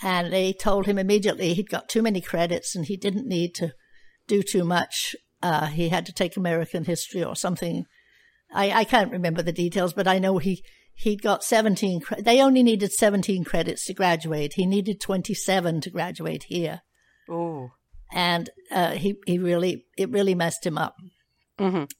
And 0.01 0.33
they 0.33 0.51
told 0.51 0.87
him 0.87 0.97
immediately 0.97 1.53
he'd 1.53 1.69
got 1.69 1.87
too 1.87 2.01
many 2.01 2.19
credits 2.19 2.75
and 2.75 2.85
he 2.85 2.97
didn't 2.97 3.27
need 3.27 3.53
to 3.55 3.73
do 4.27 4.41
too 4.41 4.63
much. 4.63 5.15
Uh, 5.45 5.67
he 5.67 5.89
had 5.89 6.07
to 6.07 6.11
take 6.11 6.35
American 6.35 6.85
history 6.85 7.23
or 7.23 7.35
something. 7.35 7.85
I, 8.51 8.71
I 8.71 8.83
can't 8.83 9.11
remember 9.11 9.43
the 9.43 9.51
details, 9.51 9.93
but 9.93 10.07
I 10.07 10.17
know 10.17 10.39
he, 10.39 10.63
he 10.95 11.15
got 11.15 11.43
17. 11.43 11.99
Cre- 12.01 12.21
they 12.21 12.41
only 12.41 12.63
needed 12.63 12.91
17 12.91 13.43
credits 13.43 13.85
to 13.85 13.93
graduate. 13.93 14.53
He 14.55 14.65
needed 14.65 14.99
27 14.99 15.81
to 15.81 15.89
graduate 15.91 16.45
here. 16.47 16.81
Oh. 17.29 17.69
And 18.11 18.49
uh, 18.71 18.93
he, 18.93 19.17
he 19.27 19.37
really, 19.37 19.85
it 19.99 20.09
really 20.09 20.33
messed 20.33 20.65
him 20.65 20.79
up. 20.79 20.95
Mhm. 21.59 21.91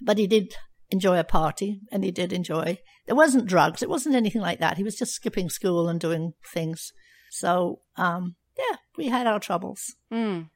But 0.00 0.18
he 0.18 0.28
did 0.28 0.54
enjoy 0.90 1.18
a 1.18 1.24
party 1.24 1.80
and 1.90 2.04
he 2.04 2.12
did 2.12 2.32
enjoy. 2.32 2.78
There 3.06 3.16
wasn't 3.16 3.46
drugs. 3.46 3.82
It 3.82 3.90
wasn't 3.90 4.14
anything 4.14 4.42
like 4.42 4.60
that. 4.60 4.76
He 4.76 4.84
was 4.84 4.94
just 4.94 5.14
skipping 5.14 5.50
school 5.50 5.88
and 5.88 5.98
doing 5.98 6.34
things. 6.54 6.92
So, 7.32 7.80
um, 7.96 8.36
yeah, 8.56 8.76
we 8.96 9.08
had 9.08 9.26
our 9.26 9.40
troubles. 9.40 9.96
Mm. 10.12 10.50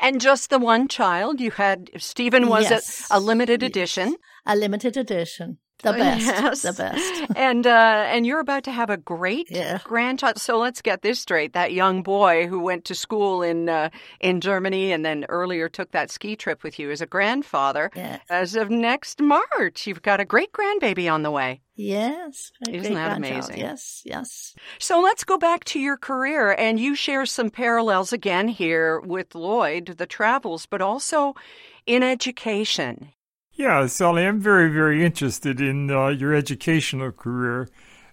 And 0.00 0.20
just 0.20 0.50
the 0.50 0.58
one 0.58 0.88
child 0.88 1.40
you 1.40 1.50
had 1.50 1.90
Stephen 1.98 2.48
was 2.48 2.70
Yes. 2.70 3.08
a, 3.10 3.18
a 3.18 3.20
limited 3.20 3.62
edition. 3.62 4.16
A 4.46 4.54
limited 4.56 4.96
edition. 4.96 5.58
The 5.82 5.92
best. 5.92 6.26
Yes. 6.26 6.62
The 6.62 6.72
best. 6.72 7.32
and 7.36 7.64
uh, 7.66 8.04
and 8.08 8.26
you're 8.26 8.40
about 8.40 8.64
to 8.64 8.72
have 8.72 8.90
a 8.90 8.96
great 8.96 9.48
Yeah. 9.50 9.78
grandchild. 9.84 10.38
So 10.40 10.58
let's 10.58 10.82
get 10.82 11.02
this 11.02 11.20
straight: 11.20 11.52
that 11.52 11.72
young 11.72 12.02
boy 12.02 12.48
who 12.48 12.58
went 12.60 12.84
to 12.86 12.94
school 12.96 13.42
in 13.42 13.68
uh, 13.68 13.90
in 14.20 14.40
Germany 14.40 14.90
and 14.92 15.04
then 15.04 15.24
earlier 15.28 15.68
took 15.68 15.92
that 15.92 16.10
ski 16.10 16.34
trip 16.34 16.64
with 16.64 16.78
you 16.80 16.90
is 16.90 17.00
a 17.00 17.06
grandfather. 17.06 17.90
Yeah. 17.94 18.18
As 18.28 18.56
of 18.56 18.70
next 18.70 19.20
March, 19.20 19.86
you've 19.86 20.02
got 20.02 20.18
a 20.20 20.24
great 20.24 20.50
grandbaby 20.52 21.08
on 21.12 21.22
the 21.22 21.30
way. 21.30 21.60
Yes. 21.76 22.50
Isn't 22.68 22.94
that 22.94 23.16
amazing? 23.16 23.58
Yes, 23.58 24.02
yes. 24.04 24.56
So 24.80 25.00
let's 25.00 25.22
go 25.22 25.38
back 25.38 25.62
to 25.66 25.78
your 25.78 25.96
career, 25.96 26.50
and 26.50 26.80
you 26.80 26.96
share 26.96 27.24
some 27.24 27.50
parallels 27.50 28.12
again 28.12 28.48
here 28.48 28.98
with 28.98 29.36
Lloyd, 29.36 29.94
the 29.96 30.06
travels, 30.06 30.66
but 30.66 30.82
also 30.82 31.34
in 31.86 32.02
education. 32.02 33.12
Yeah, 33.58 33.86
Sally. 33.86 34.24
I'm 34.24 34.40
very, 34.40 34.70
very 34.70 35.04
interested 35.04 35.60
in 35.60 35.90
uh, 35.90 36.08
your 36.08 36.32
educational 36.32 37.12
career. 37.12 37.68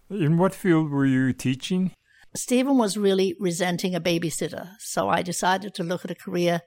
In 0.09 0.37
what 0.37 0.53
field 0.53 0.89
were 0.89 1.05
you 1.05 1.31
teaching? 1.33 1.91
Stephen 2.35 2.77
was 2.77 2.97
really 2.97 3.35
resenting 3.39 3.95
a 3.95 4.01
babysitter. 4.01 4.71
So 4.79 5.07
I 5.07 5.21
decided 5.21 5.73
to 5.75 5.83
look 5.83 6.03
at 6.03 6.11
a 6.11 6.15
career 6.15 6.61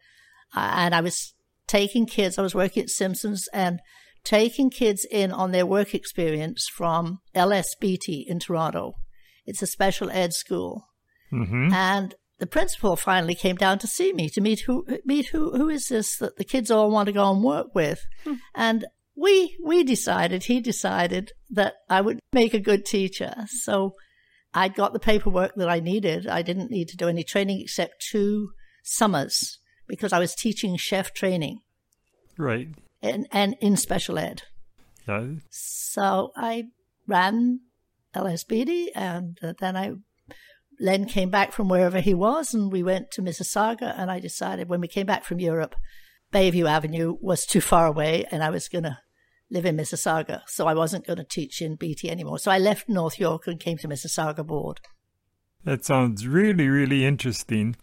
uh, 0.57 0.73
and 0.77 0.95
I 0.95 1.01
was 1.01 1.35
taking 1.67 2.07
kids, 2.07 2.39
I 2.39 2.43
was 2.43 2.55
working 2.55 2.85
at 2.85 2.89
Simpsons 2.89 3.49
and 3.53 3.81
taking 4.25 4.71
kids 4.71 5.07
in 5.11 5.33
on 5.33 5.53
their 5.53 5.67
work 5.67 5.95
experience 5.95 6.69
from 6.73 7.19
LSBT 7.35 8.25
in 8.27 8.39
Toronto. 8.39 8.95
It's 9.45 9.63
a 9.63 9.67
special 9.67 10.11
ed 10.11 10.33
school. 10.33 10.87
Mm-hmm. 11.33 11.73
And 11.73 12.15
the 12.39 12.47
principal 12.47 12.97
finally 12.97 13.35
came 13.35 13.57
down 13.57 13.79
to 13.81 13.87
see 13.87 14.13
me 14.13 14.29
to 14.31 14.41
meet 14.41 14.61
who 14.61 14.87
meet 15.05 15.27
who 15.29 15.57
who 15.57 15.69
is 15.69 15.89
this 15.89 16.17
that 16.19 16.37
the 16.37 16.45
kids 16.45 16.71
all 16.71 16.91
want 16.91 17.07
to 17.07 17.13
go 17.13 17.31
and 17.33 17.43
work 17.43 17.75
with. 17.75 18.01
And 18.55 18.87
we 19.17 19.57
we 19.63 19.83
decided, 19.85 20.45
he 20.45 20.61
decided 20.61 21.33
that 21.51 21.75
I 21.89 22.01
would 22.01 22.21
make 22.33 22.55
a 22.55 22.61
good 22.61 22.85
teacher. 22.87 23.35
So 23.49 23.95
I'd 24.55 24.75
got 24.75 24.93
the 24.93 25.01
paperwork 25.01 25.55
that 25.57 25.69
I 25.69 25.81
needed. 25.81 26.27
I 26.27 26.43
didn't 26.43 26.71
need 26.71 26.89
to 26.89 26.97
do 26.97 27.09
any 27.09 27.25
training 27.25 27.61
except 27.61 28.07
two 28.11 28.51
summers 28.85 29.59
because 29.87 30.13
I 30.13 30.19
was 30.19 30.35
teaching 30.35 30.77
chef 30.77 31.13
training 31.13 31.59
Right. 32.39 32.69
and, 33.03 33.27
and 33.33 33.57
in 33.61 33.77
special 33.77 34.19
ed. 34.19 34.43
Yeah. 35.09 35.27
So 35.51 36.31
I 36.37 36.69
ran 37.07 37.61
LSBD, 38.15 38.89
and 38.95 39.39
uh, 39.43 39.53
then 39.59 39.77
I 39.77 39.93
Len 40.81 41.07
came 41.07 41.31
back 41.31 41.53
from 41.53 41.69
wherever 41.69 42.01
he 42.01 42.15
was, 42.15 42.55
and 42.55 42.71
we 42.71 42.83
went 42.83 43.11
to 43.13 43.23
Mississauga. 43.23 43.95
And 43.99 44.11
I 44.11 44.21
decided 44.21 44.69
when 44.69 44.81
we 44.81 44.89
came 44.89 45.07
back 45.07 45.25
from 45.25 45.41
Europe, 45.41 45.75
Bayview 46.33 46.69
Avenue 46.69 47.17
was 47.21 47.47
too 47.47 47.61
far 47.61 47.87
away, 47.87 48.25
and 48.31 48.43
I 48.43 48.51
was 48.51 48.69
going 48.69 48.85
to 48.85 48.99
live 49.51 49.65
in 49.65 49.77
Mississauga, 49.77 50.43
so 50.47 50.67
I 50.67 50.75
wasn't 50.75 51.07
going 51.07 51.17
to 51.17 51.25
teach 51.25 51.63
in 51.63 51.77
BT 51.77 52.11
anymore. 52.11 52.39
So 52.39 52.51
I 52.51 52.59
left 52.59 52.89
North 52.89 53.19
York 53.19 53.47
and 53.47 53.59
came 53.59 53.79
to 53.79 53.89
Mississauga 53.89 54.47
Board. 54.47 54.81
That 55.65 55.85
sounds 55.85 56.27
really, 56.27 56.69
really 56.69 57.05
interesting. 57.05 57.77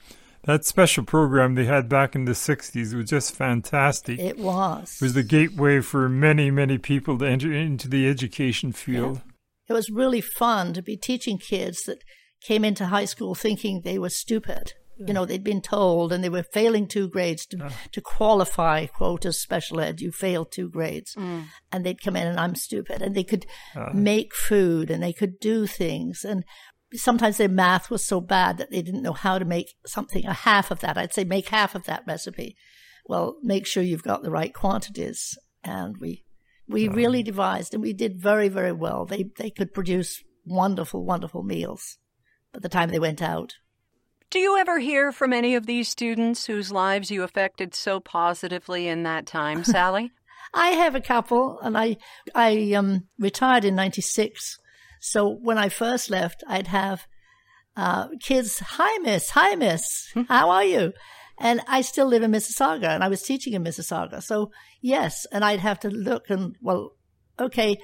That 0.44 0.64
special 0.64 1.04
program 1.04 1.56
they 1.56 1.66
had 1.66 1.90
back 1.90 2.14
in 2.14 2.26
the 2.26 2.34
60s 2.34 2.94
was 2.94 3.10
just 3.10 3.34
fantastic. 3.36 4.20
It 4.20 4.38
was. 4.38 4.98
It 5.02 5.06
was 5.06 5.14
the 5.16 5.24
gateway 5.24 5.82
for 5.82 6.08
many, 6.08 6.52
many 6.52 6.78
people 6.78 7.18
to 7.18 7.26
enter 7.26 7.52
into 7.52 7.90
the 7.90 8.08
education 8.08 8.72
field. 8.72 9.22
It 9.68 9.74
was 9.74 9.90
really 9.90 10.22
fun 10.22 10.74
to 10.74 10.84
be 10.84 10.98
teaching 10.98 11.40
kids 11.40 11.82
that 11.88 12.04
came 12.46 12.64
into 12.64 12.86
high 12.86 13.06
school 13.06 13.34
thinking 13.36 13.82
they 13.82 13.98
were 13.98 14.10
stupid. 14.10 14.74
You 14.98 15.14
know, 15.14 15.26
they'd 15.26 15.44
been 15.44 15.62
told 15.62 16.14
and 16.14 16.24
they 16.24 16.30
were 16.30 16.44
failing 16.44 16.88
two 16.88 17.10
grades 17.10 17.46
to, 17.48 17.58
to 17.92 18.00
qualify, 18.00 18.86
quote, 18.86 19.26
as 19.26 19.38
special 19.38 19.82
ed, 19.82 20.00
you 20.00 20.10
failed 20.12 20.54
two 20.54 20.70
grades. 20.70 21.16
And 21.18 21.86
they'd 21.86 22.02
come 22.02 22.16
in 22.16 22.26
and 22.26 22.40
I'm 22.40 22.56
stupid. 22.56 23.02
And 23.02 23.14
they 23.14 23.26
could 23.26 23.46
make 23.94 24.34
food 24.34 24.90
and 24.90 25.04
they 25.04 25.12
could 25.12 25.38
do 25.42 25.68
things. 25.68 26.24
And 26.24 26.46
sometimes 26.94 27.36
their 27.36 27.50
math 27.50 27.90
was 27.90 28.06
so 28.06 28.22
bad 28.22 28.58
that 28.58 28.72
they 28.72 28.82
didn't 28.82 29.02
know 29.02 29.12
how 29.12 29.38
to 29.38 29.44
make 29.44 29.74
something, 29.86 30.26
a 30.26 30.34
half 30.34 30.72
of 30.72 30.80
that. 30.80 30.98
I'd 30.98 31.14
say 31.14 31.26
make 31.26 31.50
half 31.50 31.76
of 31.76 31.84
that 31.88 32.04
recipe. 32.08 32.56
Well, 33.06 33.36
make 33.44 33.66
sure 33.66 33.84
you've 33.84 34.02
got 34.02 34.24
the 34.24 34.32
right 34.32 34.54
quantities. 34.54 35.38
And 35.62 35.98
we, 35.98 36.24
we 36.70 36.88
really 36.88 37.22
devised 37.22 37.74
and 37.74 37.84
we 37.84 37.92
did 37.92 38.22
very, 38.22 38.48
very 38.48 38.72
well. 38.72 39.06
They, 39.06 39.26
they 39.38 39.50
could 39.50 39.74
produce 39.74 40.24
wonderful, 40.46 41.04
wonderful 41.04 41.44
meals 41.44 41.98
by 42.56 42.60
the 42.60 42.70
time 42.70 42.90
they 42.90 43.00
went 43.00 43.22
out. 43.22 43.56
Do 44.30 44.40
you 44.40 44.58
ever 44.58 44.80
hear 44.80 45.12
from 45.12 45.34
any 45.34 45.56
of 45.56 45.66
these 45.66 45.90
students 45.90 46.46
whose 46.46 46.72
lives 46.72 47.12
you 47.12 47.24
affected 47.24 47.76
so 47.76 48.00
positively 48.00 48.88
in 48.88 49.04
that 49.04 49.26
time, 49.26 49.64
Sally? 49.66 50.12
I 50.54 50.70
have 50.70 50.96
a 50.96 51.02
couple, 51.02 51.60
and 51.60 51.78
I 51.78 51.98
I 52.34 52.74
um, 52.74 53.08
retired 53.20 53.66
in 53.66 53.76
'96. 53.76 54.58
So 55.02 55.30
when 55.30 55.58
I 55.58 55.70
first 55.70 56.10
left, 56.10 56.44
I'd 56.48 56.68
have 56.68 57.08
uh, 57.76 58.08
kids. 58.22 58.60
Hi, 58.60 58.98
Miss. 59.00 59.32
Hi, 59.32 59.56
Miss. 59.56 60.14
How 60.30 60.50
are 60.50 60.64
you? 60.64 60.94
And 61.38 61.60
I 61.68 61.82
still 61.82 62.08
live 62.08 62.24
in 62.24 62.32
Mississauga, 62.32 62.88
and 62.88 63.04
I 63.04 63.10
was 63.10 63.22
teaching 63.22 63.54
in 63.54 63.64
Mississauga. 63.64 64.24
So 64.24 64.52
yes, 64.82 65.26
and 65.32 65.44
I'd 65.44 65.60
have 65.60 65.82
to 65.82 65.90
look 65.90 66.30
and 66.30 66.56
well, 66.62 66.92
okay, 67.38 67.78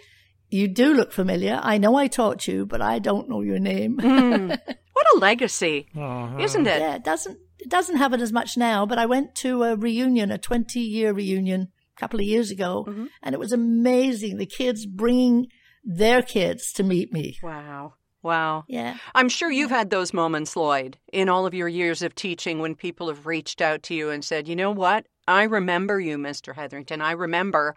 you 0.52 0.68
do 0.68 0.94
look 0.94 1.12
familiar. 1.12 1.60
I 1.64 1.78
know 1.78 1.96
I 1.96 2.08
taught 2.08 2.48
you, 2.48 2.66
but 2.66 2.82
I 2.82 3.00
don't 3.00 3.30
know 3.30 3.42
your 3.42 3.60
name. 3.60 3.98
what 4.02 5.08
a 5.16 5.18
legacy, 5.20 5.88
Uh-huh. 5.96 6.38
isn't 6.40 6.68
it? 6.68 6.80
Yeah, 6.82 6.96
it 6.96 7.04
doesn't 7.04 7.38
it 7.60 7.70
doesn't 7.70 7.98
happen 7.98 8.22
as 8.22 8.32
much 8.34 8.58
now, 8.58 8.86
but 8.88 8.98
I 8.98 9.06
went 9.06 9.36
to 9.36 9.64
a 9.64 9.76
reunion, 9.76 10.32
a 10.32 10.38
20 10.40 10.80
year 10.80 11.14
reunion 11.14 11.68
a 11.96 12.00
couple 12.00 12.20
of 12.20 12.26
years 12.26 12.50
ago, 12.52 12.86
and 13.22 13.34
it 13.36 13.40
was 13.40 13.52
amazing. 13.52 14.38
The 14.38 14.46
kids 14.48 14.86
bringing 14.88 15.48
their 15.84 16.22
kids 16.24 16.72
to 16.74 16.84
meet 16.84 17.14
me. 17.14 17.38
Wow. 17.44 17.94
Wow. 18.24 18.66
Yeah. 18.68 18.98
I'm 19.16 19.30
sure 19.30 19.52
you've 19.52 19.72
had 19.72 19.90
those 19.90 20.14
moments, 20.14 20.56
Lloyd, 20.56 20.98
in 21.12 21.28
all 21.28 21.46
of 21.46 21.54
your 21.54 21.68
years 21.68 22.02
of 22.02 22.14
teaching 22.14 22.60
when 22.60 22.76
people 22.76 23.08
have 23.08 23.26
reached 23.26 23.62
out 23.62 23.82
to 23.84 23.96
you 23.96 24.10
and 24.10 24.24
said, 24.24 24.48
you 24.48 24.56
know 24.56 24.72
what? 24.72 25.06
I 25.28 25.44
remember 25.44 26.00
you, 26.00 26.18
Mr. 26.18 26.56
Hetherington. 26.56 27.02
I 27.02 27.12
remember 27.12 27.76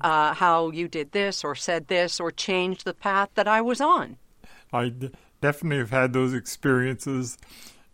uh, 0.00 0.34
how 0.34 0.70
you 0.70 0.88
did 0.88 1.12
this 1.12 1.44
or 1.44 1.54
said 1.54 1.88
this 1.88 2.18
or 2.18 2.30
changed 2.30 2.84
the 2.84 2.94
path 2.94 3.30
that 3.34 3.48
I 3.48 3.60
was 3.60 3.80
on. 3.80 4.16
I 4.72 4.88
d- 4.88 5.10
definitely 5.40 5.78
have 5.78 5.90
had 5.90 6.12
those 6.12 6.32
experiences. 6.32 7.36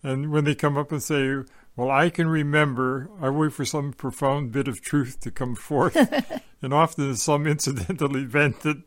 And 0.03 0.31
when 0.31 0.45
they 0.45 0.55
come 0.55 0.77
up 0.77 0.93
and 0.93 1.03
say, 1.03 1.35
Well, 1.77 1.91
I 1.91 2.11
can 2.11 2.29
remember, 2.29 3.11
I 3.21 3.31
wait 3.31 3.53
for 3.53 3.65
some 3.65 3.93
profound 3.93 4.53
bit 4.53 4.69
of 4.69 4.81
truth 4.81 5.21
to 5.21 5.31
come 5.31 5.55
forth. 5.55 5.97
and 6.63 6.73
often 6.73 7.11
it's 7.11 7.23
some 7.23 7.47
incidental 7.47 8.17
event 8.17 8.61
that 8.61 8.83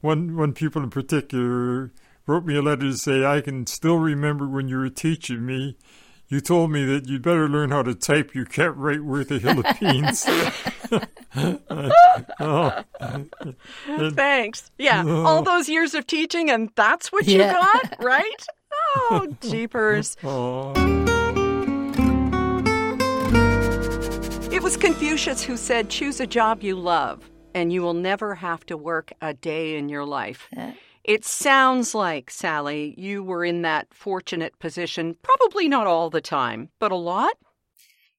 one, 0.00 0.36
one 0.36 0.52
people 0.52 0.82
in 0.82 0.90
particular 0.90 1.92
wrote 2.30 2.46
me 2.46 2.54
a 2.54 2.62
letter 2.62 2.82
to 2.82 2.96
say, 2.96 3.24
I 3.24 3.40
can 3.40 3.66
still 3.66 3.96
remember 3.96 4.46
when 4.46 4.68
you 4.68 4.78
were 4.78 4.88
teaching 4.88 5.44
me. 5.44 5.76
You 6.28 6.40
told 6.40 6.70
me 6.70 6.84
that 6.84 7.08
you'd 7.08 7.22
better 7.22 7.48
learn 7.48 7.70
how 7.70 7.82
to 7.82 7.92
type. 7.92 8.36
You 8.36 8.44
can't 8.44 8.76
write 8.76 9.02
worth 9.02 9.32
a 9.32 9.40
hill 9.40 9.58
of 9.58 9.80
beans. 9.80 10.24
oh, 12.38 12.84
Thanks. 14.12 14.70
Yeah, 14.78 15.04
all 15.04 15.42
those 15.42 15.68
years 15.68 15.94
of 15.94 16.06
teaching, 16.06 16.50
and 16.50 16.70
that's 16.76 17.10
what 17.10 17.26
you 17.26 17.38
got, 17.38 17.96
right? 17.98 18.46
Oh, 18.94 19.36
jeepers. 19.40 20.16
oh. 20.22 20.72
It 24.52 24.62
was 24.62 24.76
Confucius 24.76 25.42
who 25.42 25.56
said, 25.56 25.90
Choose 25.90 26.20
a 26.20 26.28
job 26.28 26.62
you 26.62 26.76
love, 26.76 27.28
and 27.56 27.72
you 27.72 27.82
will 27.82 27.94
never 27.94 28.36
have 28.36 28.64
to 28.66 28.76
work 28.76 29.12
a 29.20 29.34
day 29.34 29.76
in 29.76 29.88
your 29.88 30.04
life. 30.04 30.48
It 31.10 31.24
sounds 31.24 31.92
like, 31.92 32.30
Sally, 32.30 32.94
you 32.96 33.24
were 33.24 33.44
in 33.44 33.62
that 33.62 33.92
fortunate 33.92 34.56
position, 34.60 35.16
probably 35.24 35.68
not 35.68 35.88
all 35.88 36.08
the 36.08 36.20
time, 36.20 36.68
but 36.78 36.92
a 36.92 36.96
lot? 36.96 37.32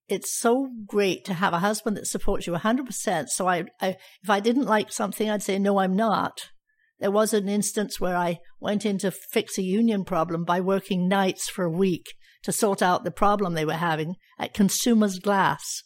It's 0.10 0.38
so 0.38 0.68
great 0.88 1.24
to 1.24 1.36
have 1.36 1.54
a 1.54 1.60
husband 1.60 1.96
that 1.96 2.08
supports 2.08 2.48
you 2.48 2.52
100%. 2.52 3.30
So 3.30 3.48
I, 3.48 3.64
I 3.80 3.96
if 4.22 4.30
I 4.30 4.42
didn't 4.42 4.66
like 4.66 4.92
something, 4.92 5.30
I'd 5.30 5.42
say, 5.42 5.58
no, 5.58 5.80
I'm 5.80 5.96
not. 5.96 6.50
There 7.00 7.12
was 7.12 7.34
an 7.34 7.48
instance 7.48 7.98
where 8.02 8.18
I 8.18 8.40
went 8.60 8.86
in 8.86 8.98
to 8.98 9.12
fix 9.12 9.58
a 9.58 9.64
union 9.64 10.04
problem 10.04 10.44
by 10.44 10.60
working 10.60 11.08
nights 11.08 11.48
for 11.48 11.64
a 11.64 11.72
week 11.72 12.08
to 12.44 12.52
sort 12.52 12.82
out 12.82 13.06
the 13.06 13.10
problem 13.10 13.54
they 13.54 13.64
were 13.64 13.76
having 13.76 14.16
at 14.38 14.54
Consumers 14.54 15.18
Glass. 15.18 15.82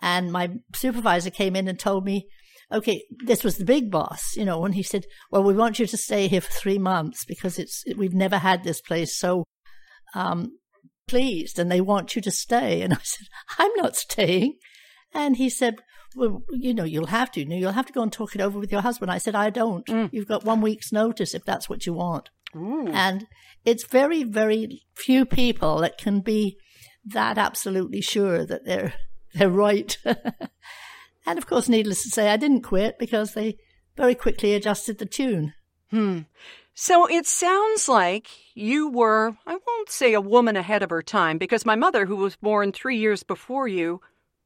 And 0.00 0.32
my 0.32 0.48
supervisor 0.74 1.28
came 1.28 1.54
in 1.54 1.68
and 1.68 1.78
told 1.78 2.06
me, 2.06 2.28
okay, 2.72 3.02
this 3.24 3.42
was 3.42 3.56
the 3.56 3.64
big 3.64 3.90
boss, 3.90 4.36
you 4.36 4.44
know, 4.44 4.64
and 4.64 4.74
he 4.74 4.82
said, 4.82 5.06
well, 5.30 5.42
we 5.42 5.54
want 5.54 5.78
you 5.78 5.86
to 5.86 5.96
stay 5.96 6.28
here 6.28 6.40
for 6.40 6.52
three 6.52 6.78
months 6.78 7.24
because 7.24 7.58
it's, 7.58 7.84
we've 7.96 8.14
never 8.14 8.38
had 8.38 8.62
this 8.62 8.80
place 8.80 9.16
so, 9.16 9.44
um, 10.14 10.52
pleased 11.08 11.58
and 11.58 11.70
they 11.70 11.80
want 11.80 12.14
you 12.14 12.22
to 12.22 12.30
stay. 12.30 12.82
And 12.82 12.94
I 12.94 12.98
said, 13.02 13.26
I'm 13.58 13.72
not 13.76 13.96
staying. 13.96 14.58
And 15.12 15.36
he 15.36 15.50
said, 15.50 15.76
well, 16.16 16.42
you 16.50 16.74
know, 16.74 16.84
you'll 16.84 17.06
have 17.06 17.30
to. 17.32 17.44
You'll 17.44 17.72
have 17.72 17.86
to 17.86 17.92
go 17.92 18.02
and 18.02 18.12
talk 18.12 18.34
it 18.34 18.40
over 18.40 18.58
with 18.58 18.72
your 18.72 18.80
husband. 18.80 19.10
I 19.10 19.18
said, 19.18 19.34
I 19.34 19.50
don't. 19.50 19.88
You've 20.12 20.28
got 20.28 20.44
one 20.44 20.60
week's 20.60 20.92
notice 20.92 21.34
if 21.34 21.44
that's 21.44 21.68
what 21.68 21.86
you 21.86 21.92
want. 21.92 22.30
And 22.94 23.26
it's 23.64 23.86
very, 23.86 24.24
very 24.24 24.82
few 24.94 25.24
people 25.24 25.78
that 25.78 25.98
can 25.98 26.20
be 26.20 26.58
that 27.04 27.38
absolutely 27.38 28.00
sure 28.00 28.44
that 28.44 28.64
they're 28.64 28.94
they're 29.34 29.50
right. 29.50 29.96
and 31.26 31.38
of 31.38 31.46
course, 31.46 31.68
needless 31.68 32.02
to 32.02 32.08
say, 32.08 32.30
I 32.30 32.36
didn't 32.36 32.62
quit 32.62 32.98
because 32.98 33.34
they 33.34 33.58
very 33.96 34.14
quickly 34.14 34.54
adjusted 34.54 34.98
the 34.98 35.06
tune. 35.06 35.54
Hmm. 35.90 36.20
So 36.74 37.06
it 37.06 37.26
sounds 37.26 37.88
like 37.88 38.28
you 38.54 38.88
were, 38.88 39.36
I 39.46 39.58
won't 39.66 39.90
say 39.90 40.14
a 40.14 40.20
woman 40.20 40.56
ahead 40.56 40.82
of 40.82 40.90
her 40.90 41.02
time, 41.02 41.36
because 41.36 41.66
my 41.66 41.76
mother, 41.76 42.06
who 42.06 42.16
was 42.16 42.36
born 42.36 42.72
three 42.72 42.96
years 42.96 43.22
before 43.22 43.68
you, 43.68 44.00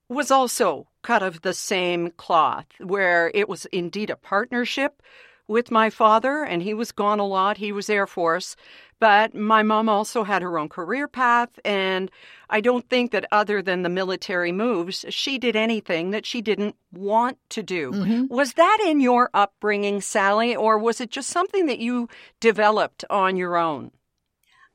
was 0.08 0.30
also 0.30 0.88
cut 1.02 1.22
of 1.22 1.42
the 1.42 1.54
same 1.54 2.10
cloth, 2.12 2.66
where 2.78 3.30
it 3.34 3.48
was 3.48 3.66
indeed 3.66 4.10
a 4.10 4.16
partnership 4.16 5.02
with 5.46 5.70
my 5.70 5.90
father, 5.90 6.42
and 6.42 6.62
he 6.62 6.74
was 6.74 6.90
gone 6.90 7.20
a 7.20 7.26
lot. 7.26 7.58
He 7.58 7.70
was 7.70 7.90
Air 7.90 8.06
Force. 8.06 8.56
But 9.00 9.34
my 9.34 9.62
mom 9.62 9.88
also 9.88 10.24
had 10.24 10.42
her 10.42 10.58
own 10.58 10.68
career 10.68 11.08
path, 11.08 11.50
and 11.64 12.10
I 12.48 12.60
don't 12.60 12.88
think 12.88 13.10
that 13.12 13.26
other 13.32 13.60
than 13.60 13.82
the 13.82 13.88
military 13.88 14.52
moves, 14.52 15.04
she 15.08 15.38
did 15.38 15.56
anything 15.56 16.10
that 16.10 16.24
she 16.24 16.40
didn't 16.40 16.76
want 16.92 17.38
to 17.50 17.62
do. 17.62 17.90
Mm-hmm. 17.90 18.34
Was 18.34 18.54
that 18.54 18.78
in 18.86 19.00
your 19.00 19.30
upbringing, 19.34 20.00
Sally, 20.00 20.54
or 20.54 20.78
was 20.78 21.00
it 21.00 21.10
just 21.10 21.30
something 21.30 21.66
that 21.66 21.80
you 21.80 22.08
developed 22.40 23.04
on 23.10 23.36
your 23.36 23.56
own? 23.56 23.90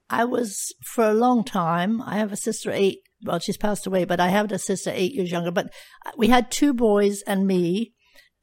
I 0.09 0.25
was 0.25 0.73
for 0.83 1.05
a 1.05 1.13
long 1.13 1.43
time. 1.43 2.01
I 2.01 2.17
have 2.17 2.31
a 2.31 2.37
sister 2.37 2.71
eight. 2.71 2.99
Well, 3.23 3.39
she's 3.39 3.57
passed 3.57 3.85
away, 3.85 4.05
but 4.05 4.19
I 4.19 4.29
have 4.29 4.51
a 4.51 4.57
sister 4.57 4.91
eight 4.93 5.13
years 5.13 5.31
younger. 5.31 5.51
But 5.51 5.67
uh, 6.05 6.11
we 6.17 6.27
had 6.27 6.49
two 6.49 6.73
boys 6.73 7.21
and 7.23 7.45
me, 7.45 7.93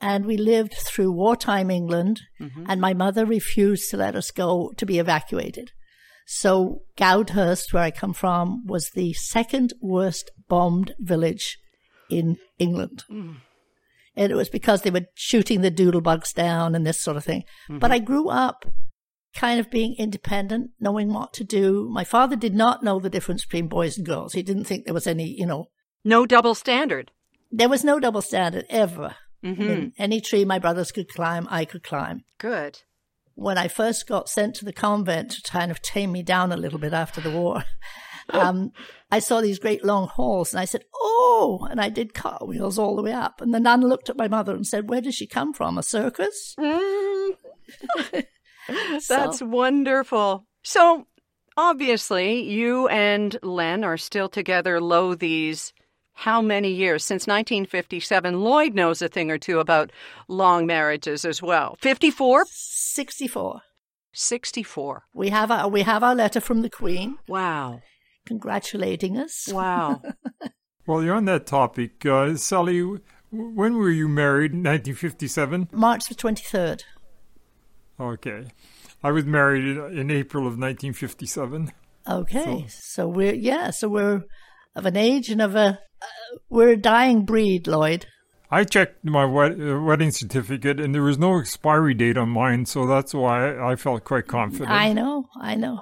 and 0.00 0.26
we 0.26 0.37
lived 0.37 0.75
through 0.75 1.12
wartime 1.12 1.71
England. 1.71 2.21
Mm-hmm. 2.41 2.65
And 2.69 2.81
my 2.81 2.95
mother 2.95 3.25
refused 3.25 3.91
to 3.91 3.97
let 3.97 4.15
us 4.15 4.31
go 4.31 4.73
to 4.76 4.87
be 4.87 4.99
evacuated. 4.99 5.73
So 6.26 6.83
Goudhurst, 6.99 7.73
where 7.73 7.85
I 7.85 7.91
come 7.91 8.12
from, 8.12 8.67
was 8.67 8.91
the 8.91 9.12
second 9.12 9.73
worst 9.81 10.31
bombed 10.49 10.95
village 10.99 11.59
in 12.11 12.37
England. 12.59 13.05
Mm. 13.11 13.37
And 14.17 14.33
it 14.33 14.35
was 14.35 14.49
because 14.49 14.83
they 14.83 14.91
were 14.91 15.07
shooting 15.15 15.61
the 15.61 15.71
doodlebugs 15.71 16.35
down 16.35 16.75
and 16.75 16.87
this 16.87 17.00
sort 17.03 17.17
of 17.17 17.25
thing. 17.25 17.43
Mm-hmm. 17.69 17.79
But 17.79 17.93
I 17.93 17.99
grew 17.99 18.29
up 18.29 18.65
kind 19.35 19.61
of 19.61 19.71
being 19.71 19.95
independent, 19.99 20.71
knowing 20.81 21.12
what 21.12 21.33
to 21.35 21.45
do. 21.45 21.88
My 21.93 22.05
father 22.05 22.37
did 22.37 22.55
not 22.55 22.83
know 22.83 22.99
the 22.99 23.11
difference 23.11 23.45
between 23.45 23.69
boys 23.69 23.97
and 23.99 24.07
girls. 24.07 24.33
He 24.33 24.43
didn't 24.43 24.65
think 24.65 24.85
there 24.85 24.95
was 24.95 25.07
any, 25.07 25.26
you 25.38 25.45
know, 25.47 25.67
No 26.05 26.26
double 26.26 26.55
standard. 26.55 27.11
there 27.53 27.69
was 27.69 27.85
no 27.85 28.00
double 28.00 28.23
standard 28.23 28.65
ever. 28.71 29.15
I 29.45 29.49
mean, 29.52 29.93
any 29.99 30.21
tree 30.21 30.45
my 30.45 30.59
brothers 30.59 30.90
could 30.93 31.09
climb, 31.09 31.47
I 31.50 31.64
could 31.64 31.83
climb. 31.85 32.25
Good. 32.38 32.81
When 33.35 33.59
I 33.59 33.69
first 33.69 34.07
got 34.09 34.28
sent 34.28 34.57
to 34.57 34.64
the 34.64 34.73
convent 34.73 35.31
to 35.33 35.50
kind 35.50 35.71
of 35.71 35.83
tame 35.83 36.11
me 36.12 36.23
down 36.23 36.52
a 36.52 36.57
little 36.57 36.78
bit 36.78 36.93
after 36.93 37.21
the 37.21 37.31
war, 37.31 37.64
um, 38.31 38.73
I 39.11 39.19
saw 39.21 39.40
these 39.40 39.59
great 39.59 39.85
long 39.85 40.09
halls 40.09 40.52
and 40.52 40.61
I 40.61 40.64
said, 40.64 40.85
Oh, 40.95 41.69
and 41.71 41.81
I 41.81 41.88
did 41.90 42.14
cartwheels 42.14 42.78
all 42.78 42.97
the 42.97 43.02
way 43.02 43.12
up. 43.12 43.40
And 43.40 43.52
the 43.55 43.61
nun 43.61 43.83
looked 43.83 44.09
at 44.09 44.16
my 44.16 44.26
mother 44.26 44.55
and 44.55 44.66
said, 44.66 44.88
Where 44.88 45.00
does 45.02 45.14
she 45.14 45.26
come 45.26 45.52
from? 45.52 45.76
A 45.78 45.83
circus? 45.83 46.57
That's 48.69 49.07
So- 49.38 49.47
wonderful. 49.47 50.47
So, 50.62 51.07
obviously, 51.57 52.43
you 52.43 52.88
and 52.88 53.38
Len 53.43 53.85
are 53.85 53.97
still 53.97 54.28
together 54.28 54.81
lo 54.81 55.14
these 55.14 55.73
how 56.21 56.41
many 56.43 56.71
years? 56.71 57.05
Since 57.05 57.27
1957. 57.27 58.41
Lloyd 58.41 58.75
knows 58.75 59.03
a 59.03 59.09
thing 59.09 59.31
or 59.31 59.39
two 59.39 59.59
about 59.61 59.93
long 60.29 60.67
marriages 60.67 61.25
as 61.25 61.43
well. 61.43 61.77
54? 61.81 62.47
64. 62.49 63.61
64. 64.13 65.03
We 65.13 65.29
have 65.29 65.51
our, 65.51 65.69
we 65.69 65.83
have 65.83 66.03
our 66.03 66.15
letter 66.15 66.41
from 66.41 66.63
the 66.63 66.71
Queen 66.71 67.19
Wow. 67.29 67.83
congratulating 68.27 69.17
us. 69.19 69.49
Wow. 69.53 70.03
Well, 70.89 71.03
you're 71.03 71.17
on 71.17 71.25
that 71.25 71.47
topic. 71.47 72.07
Uh, 72.07 72.37
Sally, 72.37 72.81
when 73.33 73.75
were 73.77 73.91
you 73.91 74.07
married? 74.07 74.53
1957? 74.53 75.69
March 75.73 76.07
the 76.07 76.15
23rd. 76.15 76.85
Okay. 77.99 78.45
I 79.03 79.11
was 79.11 79.25
married 79.25 79.65
in, 79.65 79.99
in 79.99 80.11
April 80.13 80.43
of 80.45 80.53
1957. 80.53 81.73
Okay. 82.09 82.67
So, 82.69 83.09
we're, 83.09 83.35
yeah, 83.35 83.71
so 83.71 83.89
we're 83.89 84.23
of 84.76 84.87
an 84.87 84.97
age 84.97 85.30
and 85.30 85.42
of 85.42 85.56
a, 85.56 85.80
uh, 86.00 86.06
we're 86.49 86.68
a 86.68 86.76
dying 86.76 87.25
breed, 87.25 87.66
Lloyd. 87.66 88.06
I 88.50 88.62
checked 88.62 89.04
my 89.04 89.25
wed- 89.25 89.61
uh, 89.61 89.80
wedding 89.80 90.12
certificate 90.12 90.78
and 90.78 90.95
there 90.95 91.02
was 91.02 91.18
no 91.18 91.38
expiry 91.38 91.95
date 91.95 92.16
on 92.16 92.28
mine, 92.28 92.66
so 92.66 92.87
that's 92.87 93.12
why 93.12 93.59
I 93.59 93.75
felt 93.75 94.04
quite 94.04 94.28
confident. 94.28 94.71
I 94.71 94.92
know, 94.92 95.28
I 95.40 95.56
know. 95.56 95.80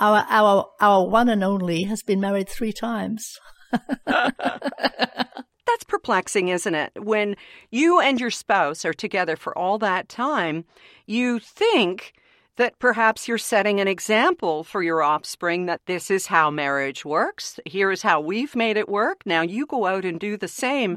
Our, 0.00 0.26
our, 0.28 0.70
our 0.80 1.06
one 1.06 1.28
and 1.28 1.44
only 1.44 1.82
has 1.84 2.02
been 2.02 2.20
married 2.20 2.48
three 2.48 2.72
times. 2.72 3.38
That's 4.06 5.84
perplexing, 5.86 6.48
isn't 6.48 6.74
it? 6.74 6.92
When 6.96 7.36
you 7.70 8.00
and 8.00 8.18
your 8.18 8.30
spouse 8.30 8.84
are 8.84 8.94
together 8.94 9.36
for 9.36 9.56
all 9.56 9.78
that 9.78 10.08
time, 10.08 10.64
you 11.06 11.38
think 11.38 12.14
that 12.56 12.78
perhaps 12.78 13.26
you're 13.26 13.38
setting 13.38 13.80
an 13.80 13.88
example 13.88 14.62
for 14.62 14.82
your 14.82 15.02
offspring 15.02 15.66
that 15.66 15.80
this 15.86 16.10
is 16.10 16.26
how 16.26 16.50
marriage 16.50 17.04
works. 17.04 17.58
Here 17.64 17.90
is 17.90 18.02
how 18.02 18.20
we've 18.20 18.54
made 18.54 18.76
it 18.76 18.88
work. 18.88 19.22
Now 19.24 19.42
you 19.42 19.66
go 19.66 19.86
out 19.86 20.04
and 20.04 20.20
do 20.20 20.36
the 20.36 20.48
same. 20.48 20.96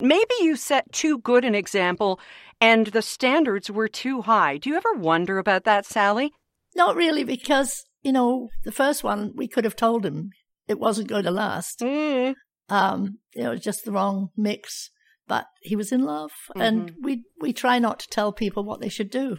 Maybe 0.00 0.34
you 0.40 0.56
set 0.56 0.90
too 0.92 1.18
good 1.18 1.44
an 1.44 1.54
example 1.54 2.18
and 2.60 2.88
the 2.88 3.02
standards 3.02 3.70
were 3.70 3.88
too 3.88 4.22
high. 4.22 4.58
Do 4.58 4.70
you 4.70 4.76
ever 4.76 4.94
wonder 4.94 5.38
about 5.38 5.64
that, 5.64 5.86
Sally? 5.86 6.32
Not 6.74 6.96
really, 6.96 7.24
because, 7.24 7.84
you 8.02 8.12
know, 8.12 8.48
the 8.64 8.72
first 8.72 9.04
one, 9.04 9.32
we 9.34 9.48
could 9.48 9.64
have 9.64 9.76
told 9.76 10.04
him 10.04 10.30
it 10.68 10.78
wasn't 10.78 11.08
going 11.08 11.24
to 11.24 11.30
last. 11.30 11.80
Mm. 11.80 12.34
Um, 12.68 13.18
you 13.34 13.44
know, 13.44 13.56
just 13.56 13.84
the 13.84 13.92
wrong 13.92 14.30
mix. 14.36 14.90
But 15.28 15.46
he 15.60 15.74
was 15.74 15.90
in 15.90 16.04
love, 16.04 16.30
and 16.54 16.92
we 17.02 17.24
we 17.40 17.52
try 17.52 17.80
not 17.80 17.98
to 17.98 18.08
tell 18.08 18.32
people 18.32 18.62
what 18.62 18.80
they 18.80 18.88
should 18.88 19.10
do. 19.10 19.38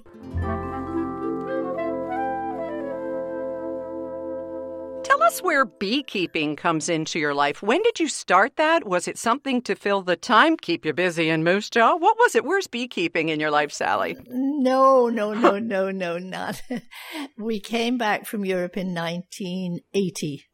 Us 5.27 5.43
where 5.43 5.65
beekeeping 5.65 6.55
comes 6.55 6.87
into 6.87 7.19
your 7.19 7.33
life. 7.33 7.61
When 7.61 7.81
did 7.83 7.99
you 7.99 8.07
start 8.07 8.55
that? 8.55 8.87
Was 8.87 9.09
it 9.09 9.17
something 9.17 9.61
to 9.63 9.75
fill 9.75 10.01
the 10.01 10.15
time, 10.15 10.55
keep 10.55 10.85
you 10.85 10.93
busy 10.93 11.27
in 11.27 11.43
Moose 11.43 11.69
Jaw? 11.69 11.97
What 11.97 12.17
was 12.17 12.33
it? 12.33 12.45
Where's 12.45 12.67
beekeeping 12.67 13.27
in 13.27 13.37
your 13.37 13.51
life, 13.51 13.73
Sally? 13.73 14.15
No, 14.29 15.09
no, 15.09 15.33
no, 15.45 15.59
no, 15.59 15.91
no, 15.91 16.17
not. 16.17 16.61
we 17.37 17.59
came 17.59 17.97
back 17.97 18.25
from 18.25 18.45
Europe 18.45 18.77
in 18.77 18.93
1980, 18.93 20.45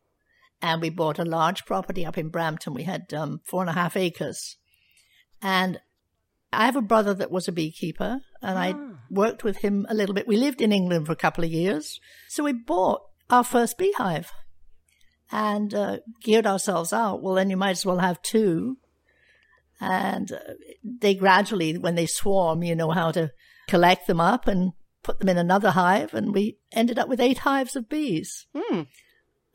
and 0.59 0.81
we 0.81 0.89
bought 0.89 1.19
a 1.19 1.23
large 1.23 1.65
property 1.65 2.03
up 2.03 2.17
in 2.17 2.29
Brampton. 2.29 2.73
We 2.73 2.83
had 2.83 3.13
um, 3.13 3.41
four 3.45 3.62
and 3.62 3.69
a 3.69 3.73
half 3.73 3.95
acres, 3.95 4.57
and 5.39 5.79
I 6.51 6.65
have 6.65 6.75
a 6.75 6.81
brother 6.81 7.13
that 7.13 7.31
was 7.31 7.47
a 7.47 7.51
beekeeper, 7.51 8.21
and 8.41 8.57
I 8.57 8.73
worked 9.12 9.43
with 9.43 9.57
him 9.57 9.86
a 9.88 9.93
little 9.93 10.15
bit. 10.15 10.27
We 10.27 10.38
lived 10.38 10.62
in 10.62 10.71
England 10.71 11.05
for 11.05 11.12
a 11.12 11.17
couple 11.17 11.43
of 11.43 11.51
years, 11.51 11.99
so 12.27 12.43
we 12.43 12.53
bought 12.53 13.01
our 13.29 13.43
first 13.43 13.77
beehive 13.77 14.31
and 15.34 15.74
uh, 15.74 15.98
geared 16.22 16.46
ourselves 16.46 16.93
out. 16.93 17.22
Well, 17.24 17.34
then 17.34 17.50
you 17.50 17.58
might 17.58 17.72
as 17.72 17.86
well 17.86 17.98
have 18.00 18.22
two. 18.22 18.78
And 19.82 20.32
uh, 20.32 20.38
they 20.84 21.15
gradually, 21.15 21.78
when 21.78 21.96
they 21.96 22.06
swarm, 22.06 22.63
you 22.63 22.76
know 22.76 22.91
how 22.91 23.12
to 23.12 23.32
collect 23.67 24.08
them 24.08 24.22
up 24.22 24.48
and 24.48 24.72
put 25.04 25.19
them 25.19 25.28
in 25.30 25.38
another 25.38 25.72
hive. 25.72 26.13
And 26.13 26.34
we 26.34 26.58
ended 26.72 27.00
up 27.00 27.10
with 27.10 27.19
eight 27.19 27.39
hives 27.39 27.76
of 27.76 27.89
bees. 27.89 28.46
Hmm. 28.56 28.82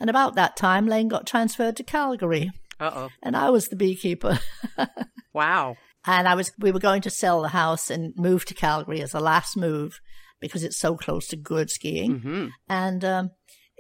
And 0.00 0.10
about 0.10 0.34
that 0.34 0.56
time, 0.56 0.86
Lane 0.86 1.08
got 1.08 1.26
transferred 1.26 1.76
to 1.76 1.82
Calgary, 1.84 2.50
Uh 2.78 2.90
oh. 2.94 3.08
and 3.22 3.36
I 3.36 3.50
was 3.50 3.68
the 3.68 3.76
beekeeper. 3.76 4.38
Wow. 5.34 5.76
and 6.04 6.26
I 6.26 6.34
was, 6.34 6.50
we 6.58 6.72
were 6.72 6.80
going 6.80 7.02
to 7.02 7.10
sell 7.10 7.42
the 7.42 7.48
house 7.48 7.90
and 7.90 8.12
move 8.16 8.44
to 8.46 8.54
Calgary 8.54 9.00
as 9.02 9.14
a 9.14 9.20
last 9.20 9.56
move 9.56 10.00
because 10.40 10.64
it's 10.64 10.78
so 10.78 10.96
close 10.96 11.28
to 11.28 11.36
good 11.36 11.70
skiing. 11.70 12.18
hmm 12.18 12.46
And 12.68 13.04
um, 13.04 13.30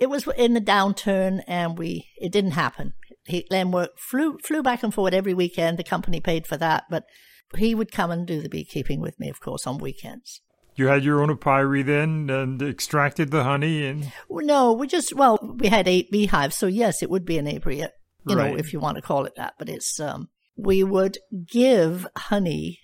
it 0.00 0.08
was 0.08 0.26
in 0.36 0.54
the 0.54 0.60
downturn, 0.60 1.42
and 1.46 1.78
we 1.78 2.08
it 2.20 2.32
didn't 2.32 2.52
happen. 2.52 2.94
He 3.26 3.46
Len 3.50 3.70
worked 3.70 4.00
flew 4.00 4.38
flew 4.38 4.62
back 4.62 4.82
and 4.82 4.92
forward 4.92 5.14
every 5.14 5.34
weekend. 5.34 5.78
The 5.78 5.84
company 5.84 6.20
paid 6.20 6.46
for 6.46 6.56
that, 6.56 6.84
but 6.90 7.04
he 7.56 7.74
would 7.74 7.92
come 7.92 8.10
and 8.10 8.26
do 8.26 8.40
the 8.40 8.48
beekeeping 8.48 9.00
with 9.00 9.18
me, 9.18 9.28
of 9.28 9.40
course, 9.40 9.66
on 9.66 9.78
weekends. 9.78 10.40
You 10.76 10.86
had 10.86 11.02
your 11.02 11.20
own 11.20 11.30
apiary 11.30 11.82
then 11.82 12.30
and 12.30 12.62
extracted 12.62 13.30
the 13.30 13.42
honey 13.42 13.84
and 13.84 14.12
No, 14.30 14.72
we 14.72 14.86
just 14.86 15.12
well, 15.14 15.38
we 15.58 15.68
had 15.68 15.88
eight 15.88 16.10
beehives, 16.10 16.56
so 16.56 16.66
yes, 16.66 17.02
it 17.02 17.10
would 17.10 17.24
be 17.24 17.38
an 17.38 17.48
apiary, 17.48 17.78
you 17.78 18.36
know, 18.36 18.54
if 18.54 18.72
you 18.72 18.78
want 18.78 18.96
to 18.96 19.02
call 19.02 19.24
it 19.24 19.34
that. 19.36 19.54
But 19.58 19.68
it's 19.68 19.98
um, 19.98 20.28
we 20.56 20.84
would 20.84 21.18
give 21.50 22.06
honey 22.16 22.78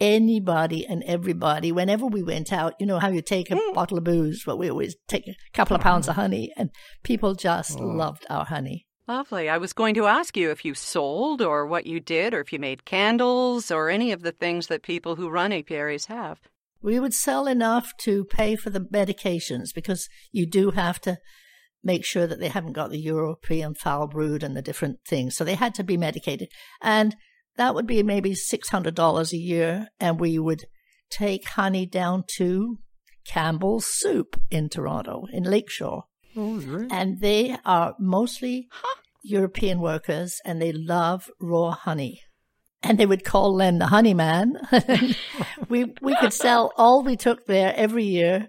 anybody 0.00 0.86
and 0.86 1.02
everybody 1.04 1.72
whenever 1.72 2.06
we 2.06 2.22
went 2.22 2.52
out. 2.52 2.74
You 2.78 2.86
know 2.86 2.98
how 2.98 3.08
you 3.08 3.22
take 3.22 3.50
a 3.50 3.54
mm. 3.54 3.74
bottle 3.74 3.98
of 3.98 4.04
booze, 4.04 4.42
but 4.44 4.56
we 4.56 4.70
always 4.70 4.96
take 5.08 5.26
a 5.26 5.34
couple 5.52 5.76
of 5.76 5.82
pounds 5.82 6.08
of 6.08 6.16
honey, 6.16 6.52
and 6.56 6.70
people 7.02 7.34
just 7.34 7.78
oh. 7.78 7.84
loved 7.84 8.26
our 8.30 8.44
honey. 8.44 8.86
Lovely. 9.08 9.48
I 9.48 9.56
was 9.56 9.72
going 9.72 9.94
to 9.94 10.06
ask 10.06 10.36
you 10.36 10.50
if 10.50 10.66
you 10.66 10.74
sold 10.74 11.40
or 11.40 11.66
what 11.66 11.86
you 11.86 11.98
did 11.98 12.34
or 12.34 12.40
if 12.40 12.52
you 12.52 12.58
made 12.58 12.84
candles 12.84 13.70
or 13.70 13.88
any 13.88 14.12
of 14.12 14.20
the 14.20 14.32
things 14.32 14.66
that 14.66 14.82
people 14.82 15.16
who 15.16 15.30
run 15.30 15.50
apiaries 15.50 16.06
have. 16.06 16.40
We 16.82 17.00
would 17.00 17.14
sell 17.14 17.46
enough 17.46 17.96
to 18.00 18.24
pay 18.24 18.54
for 18.54 18.68
the 18.68 18.80
medications 18.80 19.74
because 19.74 20.10
you 20.30 20.44
do 20.44 20.72
have 20.72 21.00
to 21.00 21.16
make 21.82 22.04
sure 22.04 22.26
that 22.26 22.38
they 22.38 22.48
haven't 22.48 22.74
got 22.74 22.90
the 22.90 23.00
European 23.00 23.74
foul 23.74 24.08
brood 24.08 24.42
and 24.42 24.54
the 24.54 24.60
different 24.60 24.98
things. 25.06 25.36
So 25.36 25.42
they 25.42 25.54
had 25.54 25.74
to 25.76 25.84
be 25.84 25.96
medicated. 25.96 26.48
And 26.82 27.16
that 27.58 27.74
would 27.74 27.86
be 27.86 28.02
maybe 28.02 28.34
$600 28.34 29.32
a 29.32 29.36
year. 29.36 29.88
And 30.00 30.18
we 30.18 30.38
would 30.38 30.64
take 31.10 31.48
honey 31.48 31.86
down 31.86 32.24
to 32.38 32.78
Campbell's 33.26 33.86
Soup 33.86 34.40
in 34.50 34.68
Toronto, 34.68 35.24
in 35.32 35.44
Lakeshore. 35.44 36.04
oh. 36.36 36.86
And 36.90 37.20
they 37.20 37.56
are 37.64 37.94
mostly 37.98 38.68
European 39.22 39.80
workers 39.80 40.40
and 40.44 40.62
they 40.62 40.72
love 40.72 41.30
raw 41.40 41.72
honey. 41.72 42.20
And 42.82 42.96
they 42.96 43.06
would 43.06 43.24
call 43.24 43.54
Len 43.54 43.78
the 43.78 43.86
honey 43.86 44.14
man. 44.14 44.54
we 45.68 45.92
we 46.00 46.14
could 46.16 46.32
sell 46.32 46.72
all 46.76 47.02
we 47.02 47.16
took 47.16 47.46
there 47.46 47.74
every 47.76 48.04
year. 48.04 48.48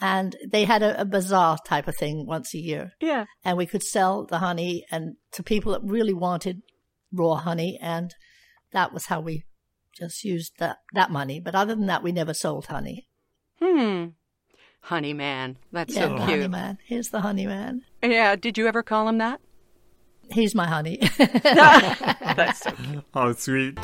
And 0.00 0.34
they 0.50 0.64
had 0.64 0.82
a, 0.82 1.02
a 1.02 1.04
bazaar 1.04 1.58
type 1.66 1.86
of 1.86 1.96
thing 1.96 2.24
once 2.26 2.54
a 2.54 2.58
year. 2.58 2.92
Yeah. 3.00 3.26
And 3.44 3.58
we 3.58 3.66
could 3.66 3.82
sell 3.82 4.24
the 4.24 4.38
honey 4.38 4.84
and 4.90 5.16
to 5.32 5.42
people 5.42 5.72
that 5.72 5.82
really 5.82 6.14
wanted 6.14 6.62
raw 7.12 7.34
honey. 7.34 7.78
And 7.82 8.14
that 8.72 8.92
was 8.92 9.06
how 9.06 9.20
we 9.20 9.44
just 9.96 10.24
used 10.24 10.52
that, 10.58 10.78
that 10.94 11.10
money. 11.10 11.40
But 11.40 11.54
other 11.54 11.74
than 11.74 11.86
that, 11.86 12.02
we 12.02 12.12
never 12.12 12.34
sold 12.34 12.66
honey. 12.66 13.08
Hmm. 13.60 14.06
Honey 14.82 15.12
man. 15.12 15.56
That's 15.72 15.94
yeah, 15.94 16.02
so 16.02 16.08
cute. 16.08 16.20
honey 16.20 16.48
man. 16.48 16.78
Here's 16.84 17.08
the 17.08 17.20
honey 17.20 17.46
man. 17.46 17.82
Yeah, 18.02 18.36
did 18.36 18.56
you 18.56 18.66
ever 18.66 18.82
call 18.82 19.08
him 19.08 19.18
that? 19.18 19.40
He's 20.30 20.54
my 20.54 20.66
honey. 20.66 20.98
That's 21.18 22.60
so 22.60 22.70
cute. 22.72 23.04
Oh, 23.14 23.32
sweet. 23.32 23.78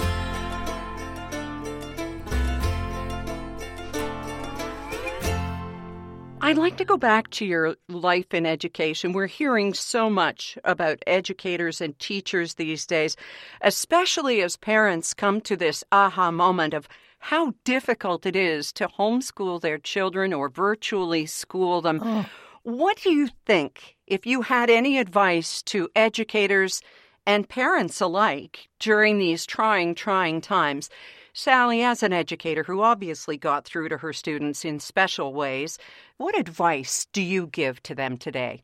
I'd 6.44 6.58
like 6.58 6.76
to 6.76 6.84
go 6.84 6.98
back 6.98 7.30
to 7.30 7.46
your 7.46 7.74
life 7.88 8.34
in 8.34 8.44
education. 8.44 9.14
We're 9.14 9.28
hearing 9.28 9.72
so 9.72 10.10
much 10.10 10.58
about 10.62 10.98
educators 11.06 11.80
and 11.80 11.98
teachers 11.98 12.56
these 12.56 12.84
days, 12.86 13.16
especially 13.62 14.42
as 14.42 14.58
parents 14.58 15.14
come 15.14 15.40
to 15.40 15.56
this 15.56 15.82
aha 15.90 16.30
moment 16.30 16.74
of 16.74 16.86
how 17.18 17.54
difficult 17.64 18.26
it 18.26 18.36
is 18.36 18.74
to 18.74 18.88
homeschool 18.88 19.62
their 19.62 19.78
children 19.78 20.34
or 20.34 20.50
virtually 20.50 21.24
school 21.24 21.80
them. 21.80 22.00
Oh. 22.04 22.26
What 22.62 22.98
do 22.98 23.10
you 23.10 23.30
think, 23.46 23.96
if 24.06 24.26
you 24.26 24.42
had 24.42 24.68
any 24.68 24.98
advice 24.98 25.62
to 25.62 25.88
educators 25.96 26.82
and 27.24 27.48
parents 27.48 28.02
alike 28.02 28.68
during 28.80 29.16
these 29.16 29.46
trying, 29.46 29.94
trying 29.94 30.42
times? 30.42 30.90
Sally, 31.36 31.82
as 31.82 32.04
an 32.04 32.12
educator 32.12 32.62
who 32.62 32.80
obviously 32.80 33.36
got 33.36 33.64
through 33.64 33.88
to 33.88 33.98
her 33.98 34.12
students 34.12 34.64
in 34.64 34.78
special 34.78 35.34
ways, 35.34 35.78
what 36.16 36.38
advice 36.38 37.08
do 37.12 37.20
you 37.20 37.48
give 37.48 37.82
to 37.82 37.94
them 37.94 38.16
today? 38.16 38.62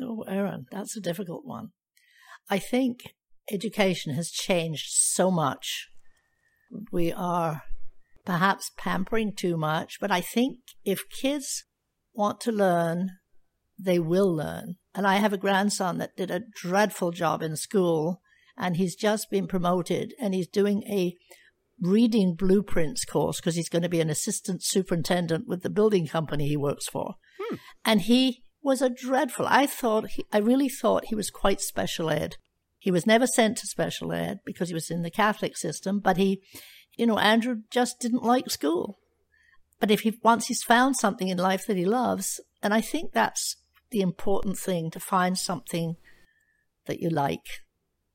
Oh, 0.00 0.22
Erin, 0.22 0.66
that's 0.70 0.96
a 0.96 1.00
difficult 1.00 1.44
one. 1.44 1.70
I 2.48 2.60
think 2.60 3.14
education 3.50 4.14
has 4.14 4.30
changed 4.30 4.86
so 4.90 5.32
much. 5.32 5.88
We 6.92 7.12
are 7.12 7.62
perhaps 8.24 8.70
pampering 8.76 9.34
too 9.34 9.56
much, 9.56 9.98
but 10.00 10.12
I 10.12 10.20
think 10.20 10.58
if 10.84 11.10
kids 11.10 11.64
want 12.14 12.40
to 12.42 12.52
learn, 12.52 13.10
they 13.76 13.98
will 13.98 14.32
learn. 14.32 14.76
And 14.94 15.08
I 15.08 15.16
have 15.16 15.32
a 15.32 15.38
grandson 15.38 15.98
that 15.98 16.16
did 16.16 16.30
a 16.30 16.44
dreadful 16.54 17.10
job 17.10 17.42
in 17.42 17.56
school, 17.56 18.20
and 18.56 18.76
he's 18.76 18.96
just 18.96 19.30
been 19.30 19.46
promoted, 19.46 20.14
and 20.20 20.34
he's 20.34 20.48
doing 20.48 20.82
a 20.84 21.14
reading 21.80 22.34
blueprints 22.34 23.04
course 23.04 23.38
because 23.38 23.56
he's 23.56 23.68
going 23.68 23.82
to 23.82 23.88
be 23.88 24.00
an 24.00 24.10
assistant 24.10 24.62
superintendent 24.62 25.46
with 25.46 25.62
the 25.62 25.70
building 25.70 26.06
company 26.06 26.48
he 26.48 26.56
works 26.56 26.88
for. 26.88 27.16
Hmm. 27.38 27.56
And 27.84 28.00
he 28.02 28.42
was 28.62 28.82
a 28.82 28.88
dreadful. 28.88 29.46
I 29.46 29.66
thought 29.66 30.10
he, 30.10 30.24
I 30.32 30.38
really 30.38 30.68
thought 30.68 31.06
he 31.06 31.14
was 31.14 31.30
quite 31.30 31.60
special 31.60 32.10
ed. 32.10 32.36
He 32.78 32.90
was 32.90 33.06
never 33.06 33.26
sent 33.26 33.58
to 33.58 33.66
special 33.66 34.12
ed 34.12 34.40
because 34.44 34.68
he 34.68 34.74
was 34.74 34.90
in 34.90 35.02
the 35.02 35.10
Catholic 35.10 35.56
system, 35.56 36.00
but 36.00 36.16
he, 36.16 36.42
you 36.96 37.06
know, 37.06 37.18
Andrew 37.18 37.56
just 37.70 38.00
didn't 38.00 38.22
like 38.22 38.50
school. 38.50 38.98
But 39.78 39.90
if 39.90 40.00
he 40.00 40.18
once 40.22 40.46
he's 40.46 40.62
found 40.62 40.96
something 40.96 41.28
in 41.28 41.36
life 41.36 41.66
that 41.66 41.76
he 41.76 41.84
loves, 41.84 42.40
and 42.62 42.72
I 42.72 42.80
think 42.80 43.12
that's 43.12 43.56
the 43.90 44.00
important 44.00 44.58
thing 44.58 44.90
to 44.90 45.00
find 45.00 45.36
something 45.36 45.96
that 46.86 47.00
you 47.00 47.10
like. 47.10 47.46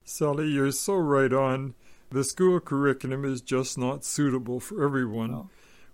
Sally, 0.04 0.48
you're 0.50 0.72
so 0.72 0.96
right 0.96 1.32
on. 1.32 1.74
The 2.10 2.24
school 2.24 2.60
curriculum 2.60 3.24
is 3.24 3.42
just 3.42 3.78
not 3.78 4.04
suitable 4.04 4.60
for 4.60 4.84
everyone. 4.84 5.32
No. 5.32 5.50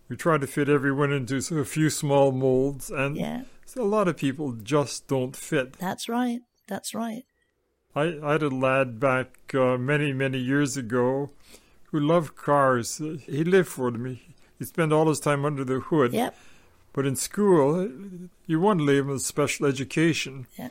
We 0.10 0.16
try 0.16 0.38
to 0.38 0.48
fit 0.48 0.70
everyone 0.70 1.12
into 1.12 1.36
a 1.60 1.66
few 1.66 1.90
small 1.90 2.32
molds, 2.32 2.90
and 2.90 3.18
Yeah, 3.18 3.44
a 3.76 3.82
lot 3.84 4.08
of 4.08 4.18
people 4.18 4.54
just 4.54 5.08
don't 5.08 5.36
fit. 5.36 5.74
that's 5.78 6.08
right. 6.10 6.40
That's 6.68 6.94
right. 6.96 7.24
I, 7.96 8.18
I 8.24 8.32
had 8.34 8.44
a 8.44 8.50
lad 8.50 9.00
back 9.00 9.54
uh, 9.54 9.78
many, 9.78 10.14
many 10.14 10.38
years 10.40 10.78
ago 10.78 11.30
who 11.92 12.00
loved 12.00 12.36
cars. 12.36 12.98
He 13.26 13.44
lived 13.44 13.68
for 13.70 13.92
them. 13.92 14.06
He, 14.06 14.22
he 14.60 14.66
spent 14.66 14.92
all 14.94 15.08
his 15.10 15.20
time 15.20 15.46
under 15.46 15.64
the 15.64 15.80
hood. 15.80 16.14
Yep. 16.14 16.36
But 16.94 17.06
in 17.06 17.16
school, 17.16 17.90
you 18.46 18.60
want 18.60 18.80
to 18.80 18.86
leave 18.86 19.04
him 19.04 19.08
with 19.10 19.22
special 19.22 19.66
education. 19.68 20.48
Yeah. 20.58 20.70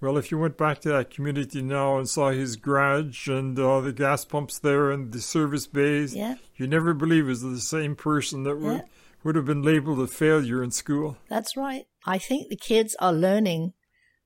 Well, 0.00 0.16
if 0.16 0.30
you 0.30 0.38
went 0.38 0.56
back 0.56 0.80
to 0.82 0.90
that 0.90 1.10
community 1.10 1.60
now 1.60 1.98
and 1.98 2.08
saw 2.08 2.30
his 2.30 2.54
garage 2.56 3.28
and 3.28 3.58
uh, 3.58 3.80
the 3.80 3.92
gas 3.92 4.24
pumps 4.24 4.58
there 4.58 4.90
and 4.92 5.12
the 5.12 5.20
service 5.20 5.66
bays, 5.66 6.14
Yeah. 6.14 6.36
you 6.56 6.68
never 6.68 6.94
believe 6.94 7.24
it 7.24 7.28
was 7.28 7.42
the 7.42 7.58
same 7.60 7.96
person 7.96 8.44
that 8.44 8.56
would, 8.60 8.84
would 9.24 9.34
have 9.34 9.44
been 9.46 9.62
labeled 9.62 9.98
a 10.00 10.06
failure 10.06 10.62
in 10.62 10.70
school. 10.70 11.16
That's 11.28 11.56
right. 11.56 11.86
I 12.06 12.18
think 12.18 12.48
the 12.48 12.56
kids 12.56 12.94
are 13.00 13.12
learning 13.12 13.72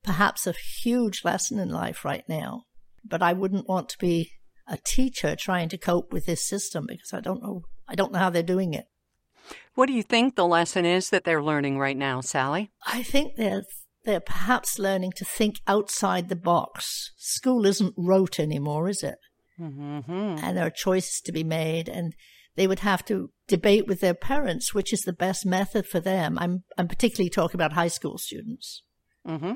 perhaps 0.03 0.45
a 0.45 0.53
huge 0.53 1.25
lesson 1.25 1.57
in 1.59 1.69
life 1.69 2.05
right 2.05 2.23
now. 2.29 2.65
But 3.03 3.23
I 3.23 3.33
wouldn't 3.33 3.67
want 3.67 3.89
to 3.89 3.97
be 3.97 4.31
a 4.67 4.77
teacher 4.77 5.35
trying 5.35 5.69
to 5.69 5.77
cope 5.77 6.13
with 6.13 6.25
this 6.25 6.45
system 6.45 6.85
because 6.87 7.13
I 7.13 7.19
don't 7.19 7.41
know 7.41 7.63
I 7.87 7.95
don't 7.95 8.13
know 8.13 8.19
how 8.19 8.29
they're 8.29 8.43
doing 8.43 8.73
it. 8.73 8.85
What 9.75 9.87
do 9.87 9.93
you 9.93 10.03
think 10.03 10.35
the 10.35 10.45
lesson 10.47 10.85
is 10.85 11.09
that 11.09 11.25
they're 11.25 11.43
learning 11.43 11.79
right 11.79 11.97
now, 11.97 12.21
Sally? 12.21 12.71
I 12.85 13.03
think 13.03 13.35
they're 13.35 13.63
they're 14.05 14.19
perhaps 14.19 14.79
learning 14.79 15.13
to 15.17 15.25
think 15.25 15.55
outside 15.67 16.29
the 16.29 16.35
box. 16.35 17.11
School 17.17 17.65
isn't 17.65 17.93
rote 17.97 18.39
anymore, 18.39 18.89
is 18.89 19.03
it? 19.03 19.17
Mm-hmm. 19.59 20.11
And 20.43 20.57
there 20.57 20.65
are 20.65 20.71
choices 20.71 21.21
to 21.21 21.31
be 21.31 21.43
made 21.43 21.87
and 21.87 22.15
they 22.55 22.67
would 22.67 22.79
have 22.79 23.05
to 23.05 23.31
debate 23.47 23.87
with 23.87 23.99
their 23.99 24.13
parents 24.13 24.73
which 24.73 24.93
is 24.93 25.01
the 25.01 25.13
best 25.13 25.45
method 25.45 25.85
for 25.85 25.99
them. 25.99 26.37
I'm 26.39 26.63
I'm 26.77 26.87
particularly 26.87 27.29
talking 27.29 27.57
about 27.57 27.73
high 27.73 27.87
school 27.87 28.17
students. 28.17 28.83
Mm-hmm. 29.27 29.53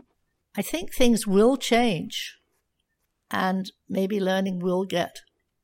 I 0.56 0.62
think 0.62 0.94
things 0.94 1.28
will 1.28 1.58
change 1.58 2.38
and 3.30 3.72
maybe 3.90 4.20
learning 4.20 4.60
will 4.60 4.86
get 4.86 5.18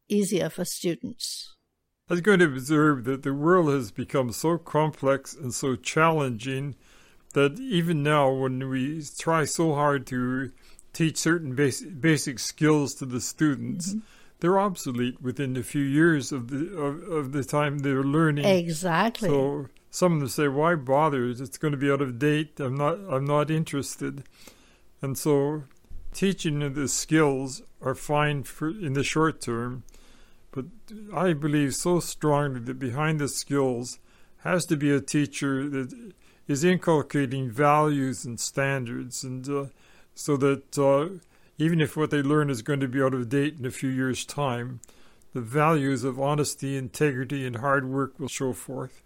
easier 0.09 0.49
for 0.49 0.65
students. 0.65 1.55
I 2.09 2.13
was 2.13 2.21
going 2.21 2.39
to 2.39 2.45
observe 2.45 3.05
that 3.05 3.23
the 3.23 3.33
world 3.33 3.69
has 3.69 3.91
become 3.91 4.31
so 4.33 4.57
complex 4.57 5.33
and 5.33 5.53
so 5.53 5.75
challenging 5.75 6.75
that 7.33 7.59
even 7.59 8.03
now, 8.03 8.31
when 8.31 8.69
we 8.69 9.03
try 9.17 9.45
so 9.45 9.73
hard 9.73 10.07
to 10.07 10.51
teach 10.93 11.17
certain 11.17 11.55
basic, 11.55 11.99
basic 11.99 12.39
skills 12.39 12.95
to 12.95 13.05
the 13.05 13.19
students, 13.19 13.89
mm-hmm. 13.89 13.99
they're 14.39 14.59
obsolete 14.59 15.21
within 15.21 15.57
a 15.57 15.63
few 15.63 15.83
years 15.83 16.31
of 16.31 16.49
the 16.49 16.75
of, 16.77 17.03
of 17.03 17.31
the 17.31 17.43
time 17.43 17.79
they're 17.79 18.03
learning. 18.03 18.45
Exactly. 18.45 19.29
So 19.29 19.67
some 19.89 20.13
of 20.13 20.19
them 20.19 20.29
say, 20.29 20.47
"Why 20.47 20.75
bother? 20.75 21.29
It's 21.29 21.57
going 21.57 21.73
to 21.73 21.77
be 21.77 21.91
out 21.91 22.01
of 22.01 22.19
date. 22.19 22.59
I'm 22.59 22.75
not. 22.75 22.99
I'm 23.09 23.25
not 23.25 23.51
interested." 23.51 24.23
And 25.01 25.17
so, 25.17 25.63
teaching 26.13 26.73
the 26.73 26.87
skills 26.87 27.61
are 27.81 27.95
fine 27.95 28.43
for 28.43 28.69
in 28.69 28.93
the 28.93 29.03
short 29.03 29.41
term, 29.41 29.83
but 30.51 30.65
I 31.13 31.33
believe 31.33 31.75
so 31.75 31.99
strongly 31.99 32.61
that 32.61 32.79
behind 32.79 33.19
the 33.19 33.27
skills 33.27 33.99
has 34.43 34.65
to 34.67 34.77
be 34.77 34.91
a 34.91 35.01
teacher 35.01 35.67
that 35.69 36.13
is 36.47 36.63
inculcating 36.63 37.49
values 37.49 38.25
and 38.25 38.39
standards, 38.39 39.23
and 39.23 39.47
uh, 39.49 39.65
so 40.15 40.37
that 40.37 40.77
uh, 40.77 41.19
even 41.57 41.79
if 41.81 41.95
what 41.95 42.11
they 42.11 42.21
learn 42.21 42.49
is 42.49 42.61
going 42.61 42.79
to 42.81 42.87
be 42.87 43.01
out 43.01 43.13
of 43.13 43.29
date 43.29 43.55
in 43.59 43.65
a 43.65 43.71
few 43.71 43.89
years' 43.89 44.25
time, 44.25 44.81
the 45.33 45.41
values 45.41 46.03
of 46.03 46.19
honesty, 46.19 46.75
integrity, 46.77 47.45
and 47.45 47.57
hard 47.57 47.87
work 47.87 48.19
will 48.19 48.27
show 48.27 48.53
forth. 48.53 49.01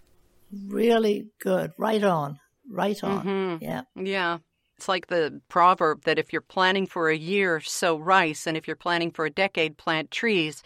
really 0.68 1.28
good. 1.40 1.72
Right 1.78 2.04
on. 2.04 2.40
Right 2.70 3.02
on. 3.04 3.26
Mhm. 3.26 3.62
Yeah. 3.62 3.82
Yeah. 3.96 4.38
It's 4.78 4.88
like 4.88 5.08
the 5.08 5.42
proverb 5.50 6.04
that 6.04 6.20
if 6.20 6.32
you're 6.32 6.42
planning 6.42 6.86
for 6.86 7.10
a 7.10 7.18
year, 7.18 7.60
sow 7.62 7.98
rice, 7.98 8.46
and 8.48 8.56
if 8.56 8.68
you're 8.68 8.76
planning 8.76 9.12
for 9.12 9.26
a 9.26 9.30
decade, 9.30 9.78
plant 9.78 10.12
trees. 10.12 10.64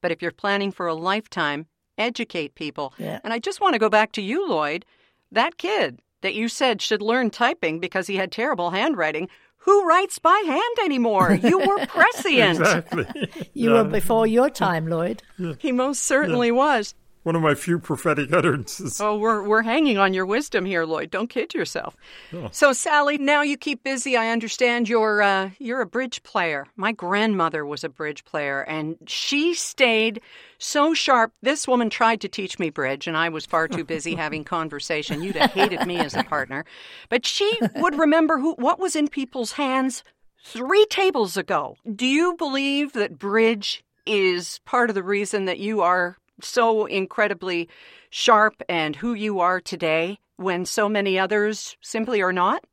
But 0.00 0.10
if 0.10 0.20
you're 0.20 0.32
planning 0.32 0.72
for 0.72 0.86
a 0.86 0.94
lifetime, 0.94 1.66
educate 1.96 2.54
people. 2.54 2.92
Yeah. 2.98 3.20
And 3.22 3.32
I 3.32 3.38
just 3.38 3.60
want 3.60 3.74
to 3.74 3.78
go 3.78 3.88
back 3.88 4.12
to 4.12 4.22
you, 4.22 4.48
Lloyd. 4.48 4.84
That 5.30 5.56
kid 5.58 6.00
that 6.22 6.34
you 6.34 6.48
said 6.48 6.80
should 6.80 7.02
learn 7.02 7.30
typing 7.30 7.78
because 7.78 8.06
he 8.06 8.16
had 8.16 8.32
terrible 8.32 8.70
handwriting. 8.70 9.28
Who 9.58 9.86
writes 9.86 10.18
by 10.18 10.42
hand 10.44 10.84
anymore? 10.84 11.34
You 11.34 11.58
were 11.60 11.86
prescient. 11.86 12.58
Exactly. 12.58 13.06
You 13.52 13.70
were 13.72 13.84
before 13.84 14.26
your 14.26 14.50
time, 14.50 14.88
Lloyd. 14.88 15.22
He 15.60 15.70
most 15.70 16.02
certainly 16.02 16.50
was. 16.50 16.94
One 17.22 17.36
of 17.36 17.42
my 17.42 17.54
few 17.54 17.78
prophetic 17.78 18.32
utterances. 18.32 19.00
Oh, 19.00 19.16
we're 19.16 19.42
we're 19.42 19.62
hanging 19.62 19.98
on 19.98 20.12
your 20.12 20.26
wisdom 20.26 20.64
here, 20.64 20.84
Lloyd. 20.84 21.10
Don't 21.10 21.28
kid 21.28 21.54
yourself. 21.54 21.96
So, 22.50 22.72
Sally, 22.72 23.18
now 23.18 23.42
you 23.42 23.56
keep 23.56 23.84
busy. 23.84 24.16
I 24.16 24.30
understand 24.30 24.88
you're 24.88 25.22
uh, 25.22 25.50
you're 25.58 25.80
a 25.80 25.86
bridge 25.86 26.22
player. 26.22 26.66
My 26.76 26.92
grandmother 26.92 27.64
was 27.64 27.84
a 27.84 27.88
bridge 27.88 28.24
player, 28.24 28.62
and 28.62 28.96
she 29.06 29.54
stayed 29.54 30.20
so 30.58 30.94
sharp. 30.94 31.32
This 31.42 31.68
woman 31.68 31.90
tried 31.90 32.20
to 32.22 32.28
teach 32.28 32.58
me 32.58 32.70
bridge, 32.70 33.06
and 33.06 33.16
I 33.16 33.28
was 33.28 33.46
far 33.46 33.68
too 33.68 33.84
busy 33.84 34.14
having 34.16 34.44
conversation. 34.44 35.22
You'd 35.22 35.36
have 35.36 35.52
hated 35.52 35.86
me 35.86 35.98
as 35.98 36.14
a 36.14 36.24
partner, 36.24 36.64
but 37.08 37.24
she 37.24 37.58
would 37.76 37.98
remember 37.98 38.38
who 38.38 38.54
what 38.54 38.80
was 38.80 38.96
in 38.96 39.08
people's 39.08 39.52
hands 39.52 40.02
three 40.44 40.86
tables 40.86 41.36
ago. 41.36 41.76
Do 41.94 42.06
you 42.06 42.34
believe 42.36 42.94
that 42.94 43.18
bridge 43.18 43.84
is 44.06 44.60
part 44.64 44.90
of 44.90 44.94
the 44.94 45.02
reason 45.02 45.44
that 45.44 45.60
you 45.60 45.80
are 45.80 46.16
so 46.44 46.86
incredibly 46.86 47.68
sharp 48.10 48.62
and 48.68 48.96
who 48.96 49.14
you 49.14 49.40
are 49.40 49.60
today 49.60 50.18
when 50.36 50.64
so 50.66 50.88
many 50.88 51.18
others 51.18 51.76
simply 51.80 52.20
are 52.22 52.32
not? 52.32 52.64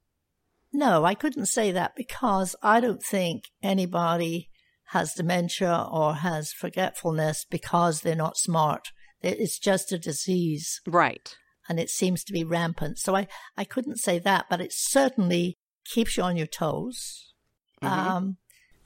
No, 0.71 1.05
I 1.05 1.15
couldn't 1.15 1.47
say 1.47 1.71
that 1.71 1.95
because 1.95 2.55
I 2.61 2.79
don't 2.79 3.01
think 3.03 3.45
anybody 3.63 4.49
has 4.87 5.13
dementia 5.13 5.87
or 5.91 6.15
has 6.15 6.51
forgetfulness 6.51 7.45
because 7.49 8.01
they're 8.01 8.15
not 8.15 8.37
smart. 8.37 8.91
It's 9.21 9.59
just 9.59 9.91
a 9.91 9.99
disease. 9.99 10.81
Right. 10.87 11.35
and 11.69 11.79
it 11.79 11.89
seems 11.89 12.23
to 12.23 12.33
be 12.33 12.43
rampant. 12.43 12.97
So 12.97 13.15
I, 13.15 13.27
I 13.55 13.63
couldn't 13.63 13.97
say 13.97 14.17
that, 14.19 14.47
but 14.49 14.59
it 14.59 14.73
certainly 14.73 15.57
keeps 15.85 16.17
you 16.17 16.23
on 16.23 16.35
your 16.35 16.47
toes. 16.47 17.33
Mm-hmm. 17.81 18.09
Um, 18.09 18.37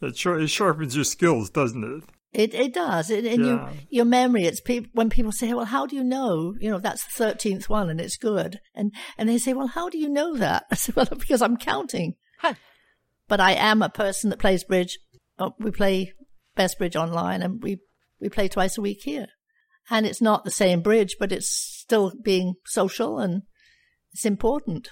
It, 0.02 0.18
sure, 0.18 0.38
it 0.40 0.50
sharpens 0.50 0.96
your 0.96 1.06
skills, 1.06 1.50
doesn't 1.50 1.84
it? 1.84 2.04
It 2.34 2.54
it 2.54 2.74
does. 2.74 3.10
It, 3.10 3.26
and 3.26 3.46
Yeah. 3.46 3.48
your 3.48 3.70
your 3.90 4.06
memory. 4.06 4.46
It's 4.46 4.62
peop 4.62 4.90
when 4.94 5.10
people 5.10 5.32
say, 5.32 5.54
"Well, 5.54 5.66
how 5.66 5.86
do 5.86 5.96
you 5.96 6.04
know?" 6.04 6.56
You 6.60 6.72
know, 6.72 6.80
that's 6.80 7.04
the 7.06 7.12
thirteenth 7.12 7.70
one, 7.70 7.90
and 7.90 8.00
it's 8.02 8.18
good. 8.18 8.60
And 8.76 8.92
and 9.18 9.30
they 9.30 9.38
say, 9.38 9.54
"Well, 9.54 9.68
how 9.68 9.90
do 9.90 9.98
you 9.98 10.10
know 10.10 10.36
that?" 10.38 10.66
I 10.72 10.76
say, 10.76 10.94
"Well, 10.96 11.08
because 11.10 11.42
I'm 11.42 11.58
counting." 11.58 12.16
Huh. 12.40 12.56
But 13.28 13.40
I 13.40 13.54
am 13.54 13.82
a 13.82 13.90
person 13.90 14.30
that 14.30 14.40
plays 14.40 14.64
bridge. 14.64 14.98
Oh, 15.40 15.54
we 15.60 15.72
play 15.72 16.14
best 16.56 16.78
bridge 16.78 16.96
online, 16.96 17.42
and 17.42 17.62
we 17.64 17.80
we 18.20 18.30
play 18.30 18.48
twice 18.48 18.78
a 18.78 18.82
week 18.82 19.00
here. 19.04 19.28
And 19.90 20.06
it's 20.06 20.22
not 20.22 20.44
the 20.44 20.52
same 20.52 20.82
bridge, 20.82 21.18
but 21.20 21.32
it's 21.32 21.50
still 21.50 22.14
being 22.24 22.56
social 22.66 23.20
and 23.20 23.42
it's 24.14 24.26
important. 24.26 24.90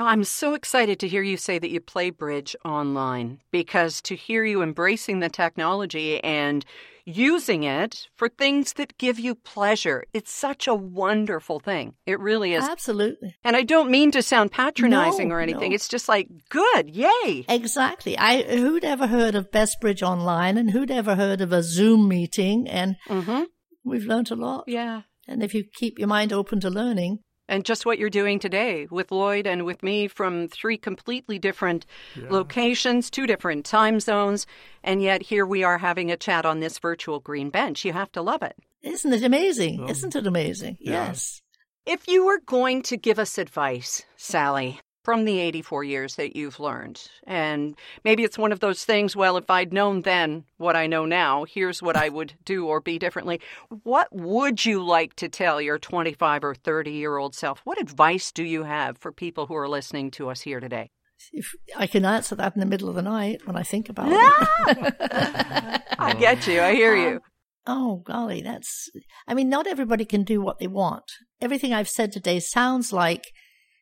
Oh, 0.00 0.06
I'm 0.06 0.24
so 0.24 0.54
excited 0.54 0.98
to 1.00 1.08
hear 1.08 1.20
you 1.22 1.36
say 1.36 1.58
that 1.58 1.68
you 1.68 1.78
play 1.78 2.08
bridge 2.08 2.56
online 2.64 3.42
because 3.50 4.00
to 4.02 4.16
hear 4.16 4.46
you 4.46 4.62
embracing 4.62 5.20
the 5.20 5.28
technology 5.28 6.24
and 6.24 6.64
using 7.04 7.64
it 7.64 8.08
for 8.16 8.30
things 8.30 8.72
that 8.74 8.96
give 8.96 9.18
you 9.20 9.34
pleasure, 9.34 10.04
it's 10.14 10.32
such 10.32 10.66
a 10.66 10.74
wonderful 10.74 11.60
thing. 11.60 11.96
It 12.06 12.18
really 12.18 12.54
is. 12.54 12.64
Absolutely. 12.66 13.34
And 13.44 13.56
I 13.56 13.62
don't 13.62 13.90
mean 13.90 14.10
to 14.12 14.22
sound 14.22 14.52
patronizing 14.52 15.28
No, 15.28 15.34
or 15.34 15.40
anything. 15.40 15.68
no. 15.72 15.74
It's 15.74 15.88
just 15.88 16.08
like, 16.08 16.28
good, 16.48 16.88
yay. 16.88 17.44
Exactly. 17.46 18.16
I 18.16 18.40
who'd 18.42 18.84
ever 18.86 19.06
heard 19.06 19.34
of 19.34 19.52
Best 19.52 19.82
Bridge 19.82 20.02
Online 20.02 20.56
and 20.56 20.70
who'd 20.70 20.90
ever 20.90 21.14
heard 21.14 21.42
of 21.42 21.52
a 21.52 21.62
Zoom 21.62 22.08
meeting 22.08 22.66
and 22.66 22.96
Mm-hmm. 23.06 23.42
we've 23.84 24.06
learned 24.06 24.30
a 24.30 24.34
lot. 24.36 24.64
Yeah. 24.66 25.02
And 25.28 25.42
if 25.42 25.52
you 25.52 25.62
keep 25.74 25.98
your 25.98 26.08
mind 26.08 26.32
open 26.32 26.58
to 26.60 26.70
learning, 26.70 27.18
And 27.50 27.64
just 27.64 27.84
what 27.84 27.98
you're 27.98 28.10
doing 28.10 28.38
today 28.38 28.86
with 28.90 29.10
Lloyd 29.10 29.44
and 29.44 29.64
with 29.64 29.82
me 29.82 30.06
from 30.06 30.46
three 30.46 30.78
completely 30.78 31.38
different 31.40 31.84
locations, 32.30 33.10
two 33.10 33.26
different 33.26 33.66
time 33.66 33.98
zones, 33.98 34.46
and 34.84 35.02
yet 35.02 35.20
here 35.20 35.44
we 35.44 35.64
are 35.64 35.76
having 35.76 36.12
a 36.12 36.16
chat 36.16 36.46
on 36.46 36.60
this 36.60 36.78
virtual 36.78 37.18
green 37.18 37.50
bench. 37.50 37.84
You 37.84 37.92
have 37.92 38.12
to 38.12 38.22
love 38.22 38.42
it. 38.42 38.56
isn't 38.82 39.12
it 39.12 39.24
amazing? 39.24 39.80
Oh. 39.82 39.90
Isn't 39.90 40.14
it 40.14 40.26
amazing? 40.26 40.78
Yeah. 40.80 41.08
Yes. 41.08 41.42
If 41.86 42.06
you 42.06 42.24
were 42.24 42.38
going 42.46 42.82
to 42.82 42.96
give 42.96 43.18
us 43.18 43.36
advice, 43.36 44.04
Sally, 44.16 44.78
from 45.02 45.24
the 45.24 45.38
84 45.38 45.84
years 45.84 46.16
that 46.16 46.36
you've 46.36 46.60
learned, 46.60 47.08
and 47.26 47.74
maybe 48.04 48.22
it's 48.22 48.38
one 48.38 48.52
of 48.52 48.60
those 48.60 48.84
things, 48.84 49.16
well, 49.16 49.36
if 49.36 49.48
I'd 49.48 49.72
known 49.72 50.02
then 50.02 50.44
what 50.58 50.76
I 50.76 50.86
know 50.86 51.06
now, 51.06 51.44
here's 51.44 51.82
what 51.82 51.96
I 51.96 52.08
would 52.08 52.34
do 52.44 52.66
or 52.66 52.80
be 52.80 52.98
differently. 52.98 53.40
What 53.82 54.08
would 54.12 54.64
you 54.64 54.82
like 54.82 55.14
to 55.16 55.28
tell 55.28 55.60
your 55.60 55.78
25 55.78 56.44
or 56.44 56.54
30 56.54 56.90
year 56.90 57.16
old 57.16 57.34
self? 57.34 57.60
What 57.64 57.80
advice 57.80 58.30
do 58.32 58.44
you 58.44 58.64
have 58.64 58.98
for 58.98 59.12
people 59.12 59.46
who 59.46 59.54
are 59.54 59.68
listening 59.68 60.10
to 60.12 60.30
us 60.30 60.42
here 60.42 60.60
today? 60.60 60.90
If 61.32 61.52
I 61.76 61.86
can 61.86 62.04
answer 62.04 62.34
that 62.36 62.54
in 62.54 62.60
the 62.60 62.66
middle 62.66 62.88
of 62.88 62.94
the 62.94 63.02
night 63.02 63.46
when 63.46 63.56
I 63.56 63.62
think 63.62 63.88
about 63.88 64.08
it. 64.10 64.94
I 65.98 66.14
get 66.18 66.46
you. 66.46 66.60
I 66.60 66.74
hear 66.74 66.96
you. 67.10 67.16
Um, 67.16 67.20
oh, 67.66 67.96
golly, 68.04 68.42
that's. 68.42 68.88
I 69.26 69.34
mean, 69.34 69.48
not 69.48 69.66
everybody 69.66 70.04
can 70.04 70.24
do 70.24 70.40
what 70.40 70.58
they 70.58 70.66
want. 70.66 71.04
Everything 71.40 71.72
I've 71.72 71.88
said 71.88 72.12
today 72.12 72.40
sounds 72.40 72.92
like 72.92 73.32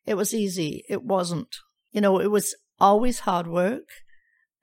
it 0.08 0.16
was 0.16 0.34
easy. 0.34 0.84
It 0.88 1.02
wasn't. 1.02 1.54
You 1.90 2.00
know, 2.00 2.18
it 2.18 2.30
was 2.30 2.54
always 2.80 3.20
hard 3.20 3.46
work 3.46 3.88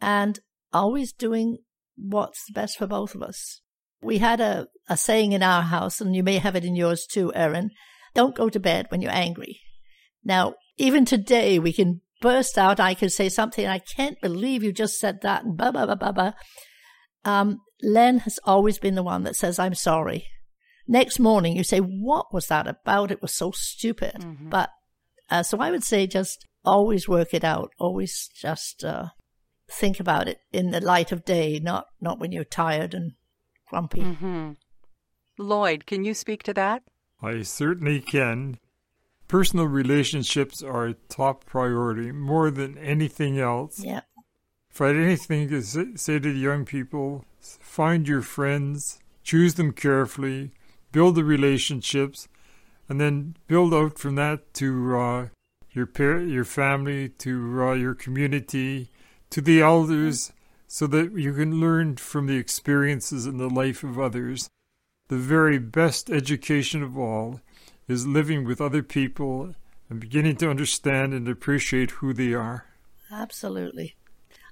and 0.01 0.39
always 0.73 1.13
doing 1.13 1.59
what's 1.97 2.49
best 2.51 2.77
for 2.77 2.87
both 2.87 3.15
of 3.15 3.21
us. 3.21 3.61
We 4.01 4.17
had 4.19 4.39
a, 4.39 4.67
a 4.87 4.97
saying 4.97 5.31
in 5.31 5.41
our 5.41 5.63
house, 5.63 6.01
and 6.01 6.15
you 6.15 6.23
may 6.23 6.37
have 6.37 6.55
it 6.55 6.65
in 6.65 6.75
yours 6.75 7.05
too, 7.05 7.33
Erin 7.33 7.71
don't 8.15 8.35
go 8.35 8.49
to 8.49 8.59
bed 8.59 8.87
when 8.89 9.01
you're 9.01 9.11
angry. 9.11 9.59
Now, 10.23 10.55
even 10.77 11.05
today, 11.05 11.59
we 11.59 11.71
can 11.71 12.01
burst 12.21 12.57
out. 12.57 12.79
I 12.79 12.95
can 12.95 13.09
say 13.09 13.29
something, 13.29 13.67
I 13.67 13.77
can't 13.77 14.19
believe 14.21 14.63
you 14.63 14.71
just 14.71 14.97
said 14.97 15.19
that, 15.21 15.43
and 15.43 15.55
blah, 15.55 15.71
blah, 15.71 15.85
blah, 15.85 15.95
blah, 15.95 16.11
blah. 16.11 16.31
Um, 17.23 17.59
Len 17.83 18.19
has 18.19 18.39
always 18.45 18.79
been 18.79 18.95
the 18.95 19.03
one 19.03 19.23
that 19.23 19.35
says, 19.35 19.59
I'm 19.59 19.75
sorry. 19.75 20.25
Next 20.87 21.19
morning, 21.19 21.55
you 21.55 21.63
say, 21.63 21.79
What 21.79 22.33
was 22.33 22.47
that 22.47 22.67
about? 22.67 23.11
It 23.11 23.21
was 23.21 23.35
so 23.35 23.51
stupid. 23.51 24.15
But 24.49 24.69
uh, 25.29 25.43
so 25.43 25.59
I 25.59 25.71
would 25.71 25.83
say 25.83 26.07
just 26.07 26.45
always 26.63 27.07
work 27.07 27.33
it 27.33 27.43
out. 27.43 27.71
Always 27.79 28.29
just 28.33 28.83
uh, 28.83 29.07
think 29.71 29.99
about 29.99 30.27
it 30.27 30.39
in 30.51 30.71
the 30.71 30.81
light 30.81 31.11
of 31.11 31.25
day, 31.25 31.59
not, 31.59 31.85
not 32.01 32.19
when 32.19 32.31
you're 32.31 32.43
tired 32.43 32.93
and 32.93 33.13
grumpy. 33.69 34.01
hmm 34.01 34.51
Lloyd, 35.37 35.85
can 35.85 36.05
you 36.05 36.13
speak 36.13 36.43
to 36.43 36.53
that? 36.53 36.83
I 37.21 37.41
certainly 37.41 37.99
can. 37.99 38.57
Personal 39.27 39.65
relationships 39.65 40.61
are 40.63 40.85
a 40.85 40.93
top 40.93 41.45
priority 41.45 42.11
more 42.11 42.51
than 42.51 42.77
anything 42.77 43.39
else. 43.39 43.79
Yeah. 43.79 44.01
If 44.69 44.81
I 44.81 44.87
had 44.87 44.95
anything 44.97 45.49
to 45.49 45.61
say 45.61 46.19
to 46.19 46.33
the 46.33 46.39
young 46.39 46.63
people, 46.65 47.25
find 47.39 48.07
your 48.07 48.21
friends, 48.21 48.99
choose 49.23 49.55
them 49.55 49.71
carefully, 49.71 50.51
build 50.91 51.15
the 51.15 51.23
relationships, 51.23 52.27
and 52.87 52.99
then 52.99 53.35
build 53.47 53.73
out 53.73 53.97
from 53.97 54.15
that 54.15 54.53
to 54.55 54.97
uh, 54.97 55.27
your 55.71 55.85
par- 55.85 56.19
your 56.19 56.45
family, 56.45 57.09
to 57.09 57.63
uh, 57.63 57.73
your 57.73 57.95
community, 57.95 58.89
to 59.29 59.41
the 59.41 59.61
elders, 59.61 60.31
so 60.67 60.87
that 60.87 61.13
you 61.13 61.33
can 61.33 61.59
learn 61.59 61.97
from 61.97 62.27
the 62.27 62.37
experiences 62.37 63.25
and 63.25 63.39
the 63.39 63.49
life 63.49 63.83
of 63.83 63.99
others. 63.99 64.49
The 65.07 65.17
very 65.17 65.59
best 65.59 66.09
education 66.09 66.81
of 66.81 66.97
all 66.97 67.41
is 67.87 68.07
living 68.07 68.45
with 68.45 68.59
other 68.59 68.81
people 68.81 69.53
and 69.89 69.99
beginning 69.99 70.37
to 70.37 70.49
understand 70.49 71.13
and 71.13 71.27
appreciate 71.27 71.91
who 71.91 72.13
they 72.13 72.33
are. 72.33 72.65
Absolutely. 73.11 73.95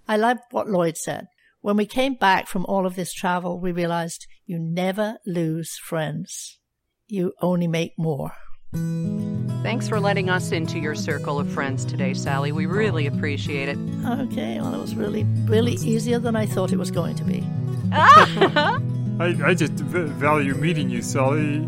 I 0.07 0.17
love 0.17 0.37
what 0.51 0.69
Lloyd 0.69 0.97
said. 0.97 1.27
When 1.61 1.77
we 1.77 1.85
came 1.85 2.15
back 2.15 2.47
from 2.47 2.65
all 2.65 2.85
of 2.85 2.95
this 2.95 3.13
travel, 3.13 3.59
we 3.59 3.71
realized 3.71 4.27
you 4.45 4.59
never 4.59 5.17
lose 5.25 5.77
friends. 5.77 6.59
You 7.07 7.33
only 7.41 7.67
make 7.67 7.93
more. 7.97 8.31
Thanks 9.63 9.87
for 9.87 9.99
letting 9.99 10.29
us 10.29 10.51
into 10.51 10.79
your 10.79 10.95
circle 10.95 11.39
of 11.39 11.49
friends 11.51 11.85
today, 11.85 12.13
Sally. 12.13 12.51
We 12.51 12.65
really 12.65 13.07
appreciate 13.07 13.69
it. 13.69 13.77
Okay, 14.05 14.59
well, 14.59 14.73
it 14.73 14.79
was 14.79 14.95
really, 14.95 15.23
really 15.45 15.73
easier 15.73 16.19
than 16.19 16.35
I 16.35 16.45
thought 16.45 16.71
it 16.71 16.77
was 16.77 16.91
going 16.91 17.15
to 17.15 17.23
be. 17.23 17.43
I, 17.93 19.35
I 19.43 19.53
just 19.53 19.73
v- 19.73 20.05
value 20.13 20.55
meeting 20.55 20.89
you, 20.89 21.01
Sally. 21.01 21.65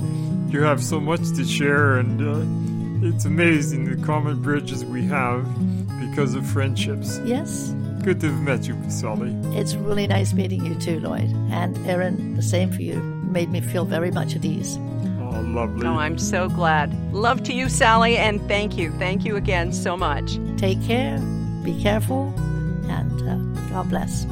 You 0.49 0.61
have 0.63 0.83
so 0.83 0.99
much 0.99 1.21
to 1.35 1.45
share, 1.45 1.97
and 1.97 3.03
uh, 3.03 3.07
it's 3.07 3.25
amazing 3.25 3.85
the 3.85 4.03
common 4.05 4.41
bridges 4.41 4.83
we 4.83 5.03
have 5.05 5.45
because 6.09 6.33
of 6.33 6.45
friendships. 6.47 7.19
Yes, 7.23 7.73
Good 8.03 8.19
to 8.21 8.27
have 8.31 8.41
met 8.41 8.67
you, 8.67 8.77
Sally. 8.89 9.31
it's 9.57 9.73
really 9.75 10.05
nice 10.05 10.31
meeting 10.33 10.63
you 10.65 10.75
too, 10.75 10.99
Lloyd. 10.99 11.29
And 11.49 11.75
Erin, 11.87 12.35
the 12.35 12.41
same 12.43 12.71
for 12.71 12.81
you. 12.83 12.95
Made 13.31 13.49
me 13.49 13.61
feel 13.61 13.83
very 13.85 14.11
much 14.11 14.35
at 14.35 14.45
ease. 14.45 14.77
Oh, 15.35 15.41
lovely. 15.41 15.85
Oh, 15.85 15.95
I'm 15.95 16.17
so 16.17 16.47
glad. 16.47 16.93
Love 17.13 17.43
to 17.43 17.53
you, 17.53 17.69
Sally, 17.69 18.17
and 18.17 18.41
thank 18.47 18.77
you. 18.77 18.91
Thank 18.93 19.25
you 19.25 19.35
again 19.35 19.73
so 19.73 19.97
much. 19.97 20.39
Take 20.57 20.81
care, 20.83 21.19
be 21.63 21.79
careful, 21.81 22.33
and 22.87 23.21
uh, 23.21 23.69
God 23.69 23.89
bless. 23.89 24.25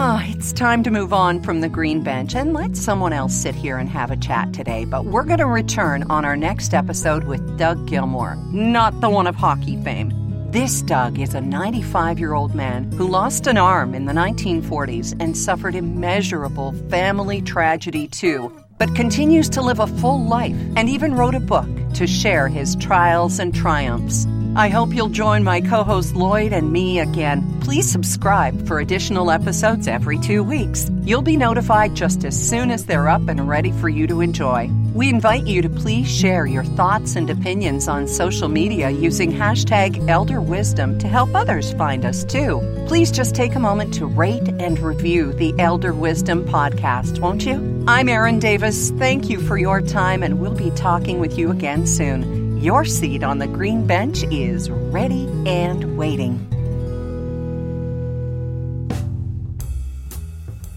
Ah, 0.00 0.24
it's 0.28 0.52
time 0.52 0.84
to 0.84 0.92
move 0.92 1.12
on 1.12 1.42
from 1.42 1.60
the 1.60 1.68
green 1.68 2.02
bench 2.02 2.36
and 2.36 2.52
let 2.52 2.76
someone 2.76 3.12
else 3.12 3.34
sit 3.34 3.54
here 3.54 3.78
and 3.78 3.88
have 3.88 4.12
a 4.12 4.16
chat 4.16 4.52
today. 4.52 4.84
But 4.84 5.06
we're 5.06 5.24
going 5.24 5.40
to 5.40 5.46
return 5.46 6.04
on 6.04 6.24
our 6.24 6.36
next 6.36 6.72
episode 6.72 7.24
with 7.24 7.58
Doug 7.58 7.86
Gilmore, 7.86 8.36
not 8.52 9.00
the 9.00 9.10
one 9.10 9.26
of 9.26 9.34
hockey 9.34 9.76
fame. 9.82 10.12
This 10.52 10.82
Doug 10.82 11.18
is 11.18 11.34
a 11.34 11.40
95 11.40 12.18
year 12.18 12.32
old 12.32 12.54
man 12.54 12.90
who 12.92 13.08
lost 13.08 13.46
an 13.48 13.58
arm 13.58 13.92
in 13.92 14.06
the 14.06 14.12
1940s 14.12 15.14
and 15.20 15.36
suffered 15.36 15.74
immeasurable 15.74 16.72
family 16.88 17.42
tragedy 17.42 18.06
too, 18.06 18.56
but 18.78 18.94
continues 18.94 19.48
to 19.50 19.62
live 19.62 19.80
a 19.80 19.86
full 19.86 20.24
life 20.24 20.56
and 20.76 20.88
even 20.88 21.14
wrote 21.14 21.34
a 21.34 21.40
book 21.40 21.68
to 21.94 22.06
share 22.06 22.48
his 22.48 22.76
trials 22.76 23.38
and 23.38 23.54
triumphs. 23.54 24.26
I 24.56 24.68
hope 24.68 24.94
you'll 24.94 25.08
join 25.08 25.44
my 25.44 25.60
co 25.60 25.84
host 25.84 26.16
Lloyd 26.16 26.52
and 26.52 26.72
me 26.72 26.98
again. 26.98 27.60
Please 27.60 27.90
subscribe 27.90 28.66
for 28.66 28.80
additional 28.80 29.30
episodes 29.30 29.86
every 29.86 30.18
two 30.18 30.42
weeks. 30.42 30.90
You'll 31.02 31.22
be 31.22 31.36
notified 31.36 31.94
just 31.94 32.24
as 32.24 32.48
soon 32.48 32.70
as 32.70 32.86
they're 32.86 33.08
up 33.08 33.28
and 33.28 33.48
ready 33.48 33.72
for 33.72 33.88
you 33.88 34.06
to 34.06 34.20
enjoy. 34.20 34.70
We 34.94 35.10
invite 35.10 35.46
you 35.46 35.60
to 35.60 35.68
please 35.68 36.10
share 36.10 36.46
your 36.46 36.64
thoughts 36.64 37.14
and 37.14 37.28
opinions 37.28 37.88
on 37.88 38.08
social 38.08 38.48
media 38.48 38.88
using 38.88 39.30
hashtag 39.30 40.08
Elder 40.08 40.40
Wisdom 40.40 40.98
to 40.98 41.06
help 41.06 41.34
others 41.34 41.72
find 41.74 42.06
us 42.06 42.24
too. 42.24 42.60
Please 42.88 43.12
just 43.12 43.34
take 43.34 43.54
a 43.54 43.60
moment 43.60 43.92
to 43.94 44.06
rate 44.06 44.48
and 44.48 44.78
review 44.78 45.34
the 45.34 45.54
Elder 45.58 45.92
Wisdom 45.92 46.42
podcast, 46.46 47.20
won't 47.20 47.44
you? 47.44 47.84
I'm 47.86 48.08
Erin 48.08 48.38
Davis. 48.38 48.90
Thank 48.92 49.28
you 49.28 49.40
for 49.40 49.58
your 49.58 49.82
time, 49.82 50.22
and 50.22 50.40
we'll 50.40 50.54
be 50.54 50.70
talking 50.70 51.20
with 51.20 51.38
you 51.38 51.50
again 51.50 51.86
soon. 51.86 52.56
Your 52.58 52.86
seat 52.86 53.22
on 53.22 53.38
the 53.38 53.46
green 53.46 53.86
bench 53.86 54.24
is 54.24 54.70
ready 54.70 55.28
and 55.46 55.98
waiting. 55.98 56.44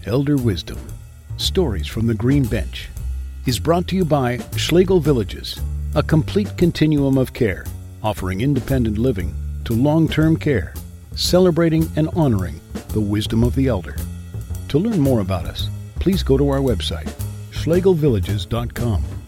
Elder 0.04 0.36
Wisdom 0.36 0.78
Stories 1.38 1.86
from 1.86 2.06
the 2.06 2.14
Green 2.14 2.44
Bench 2.44 2.88
is 3.46 3.58
brought 3.58 3.88
to 3.88 3.96
you 3.96 4.04
by 4.04 4.38
Schlegel 4.56 5.00
Villages, 5.00 5.60
a 5.94 6.02
complete 6.02 6.56
continuum 6.56 7.18
of 7.18 7.32
care, 7.32 7.64
offering 8.02 8.40
independent 8.40 8.98
living 8.98 9.34
to 9.64 9.72
long 9.72 10.08
term 10.08 10.36
care, 10.36 10.74
celebrating 11.16 11.90
and 11.96 12.08
honoring 12.14 12.60
the 12.88 13.00
wisdom 13.00 13.42
of 13.42 13.54
the 13.54 13.66
elder. 13.66 13.96
To 14.68 14.78
learn 14.78 15.00
more 15.00 15.20
about 15.20 15.46
us, 15.46 15.68
please 15.96 16.22
go 16.22 16.36
to 16.38 16.48
our 16.48 16.60
website, 16.60 17.12
schlegelvillages.com. 17.50 19.21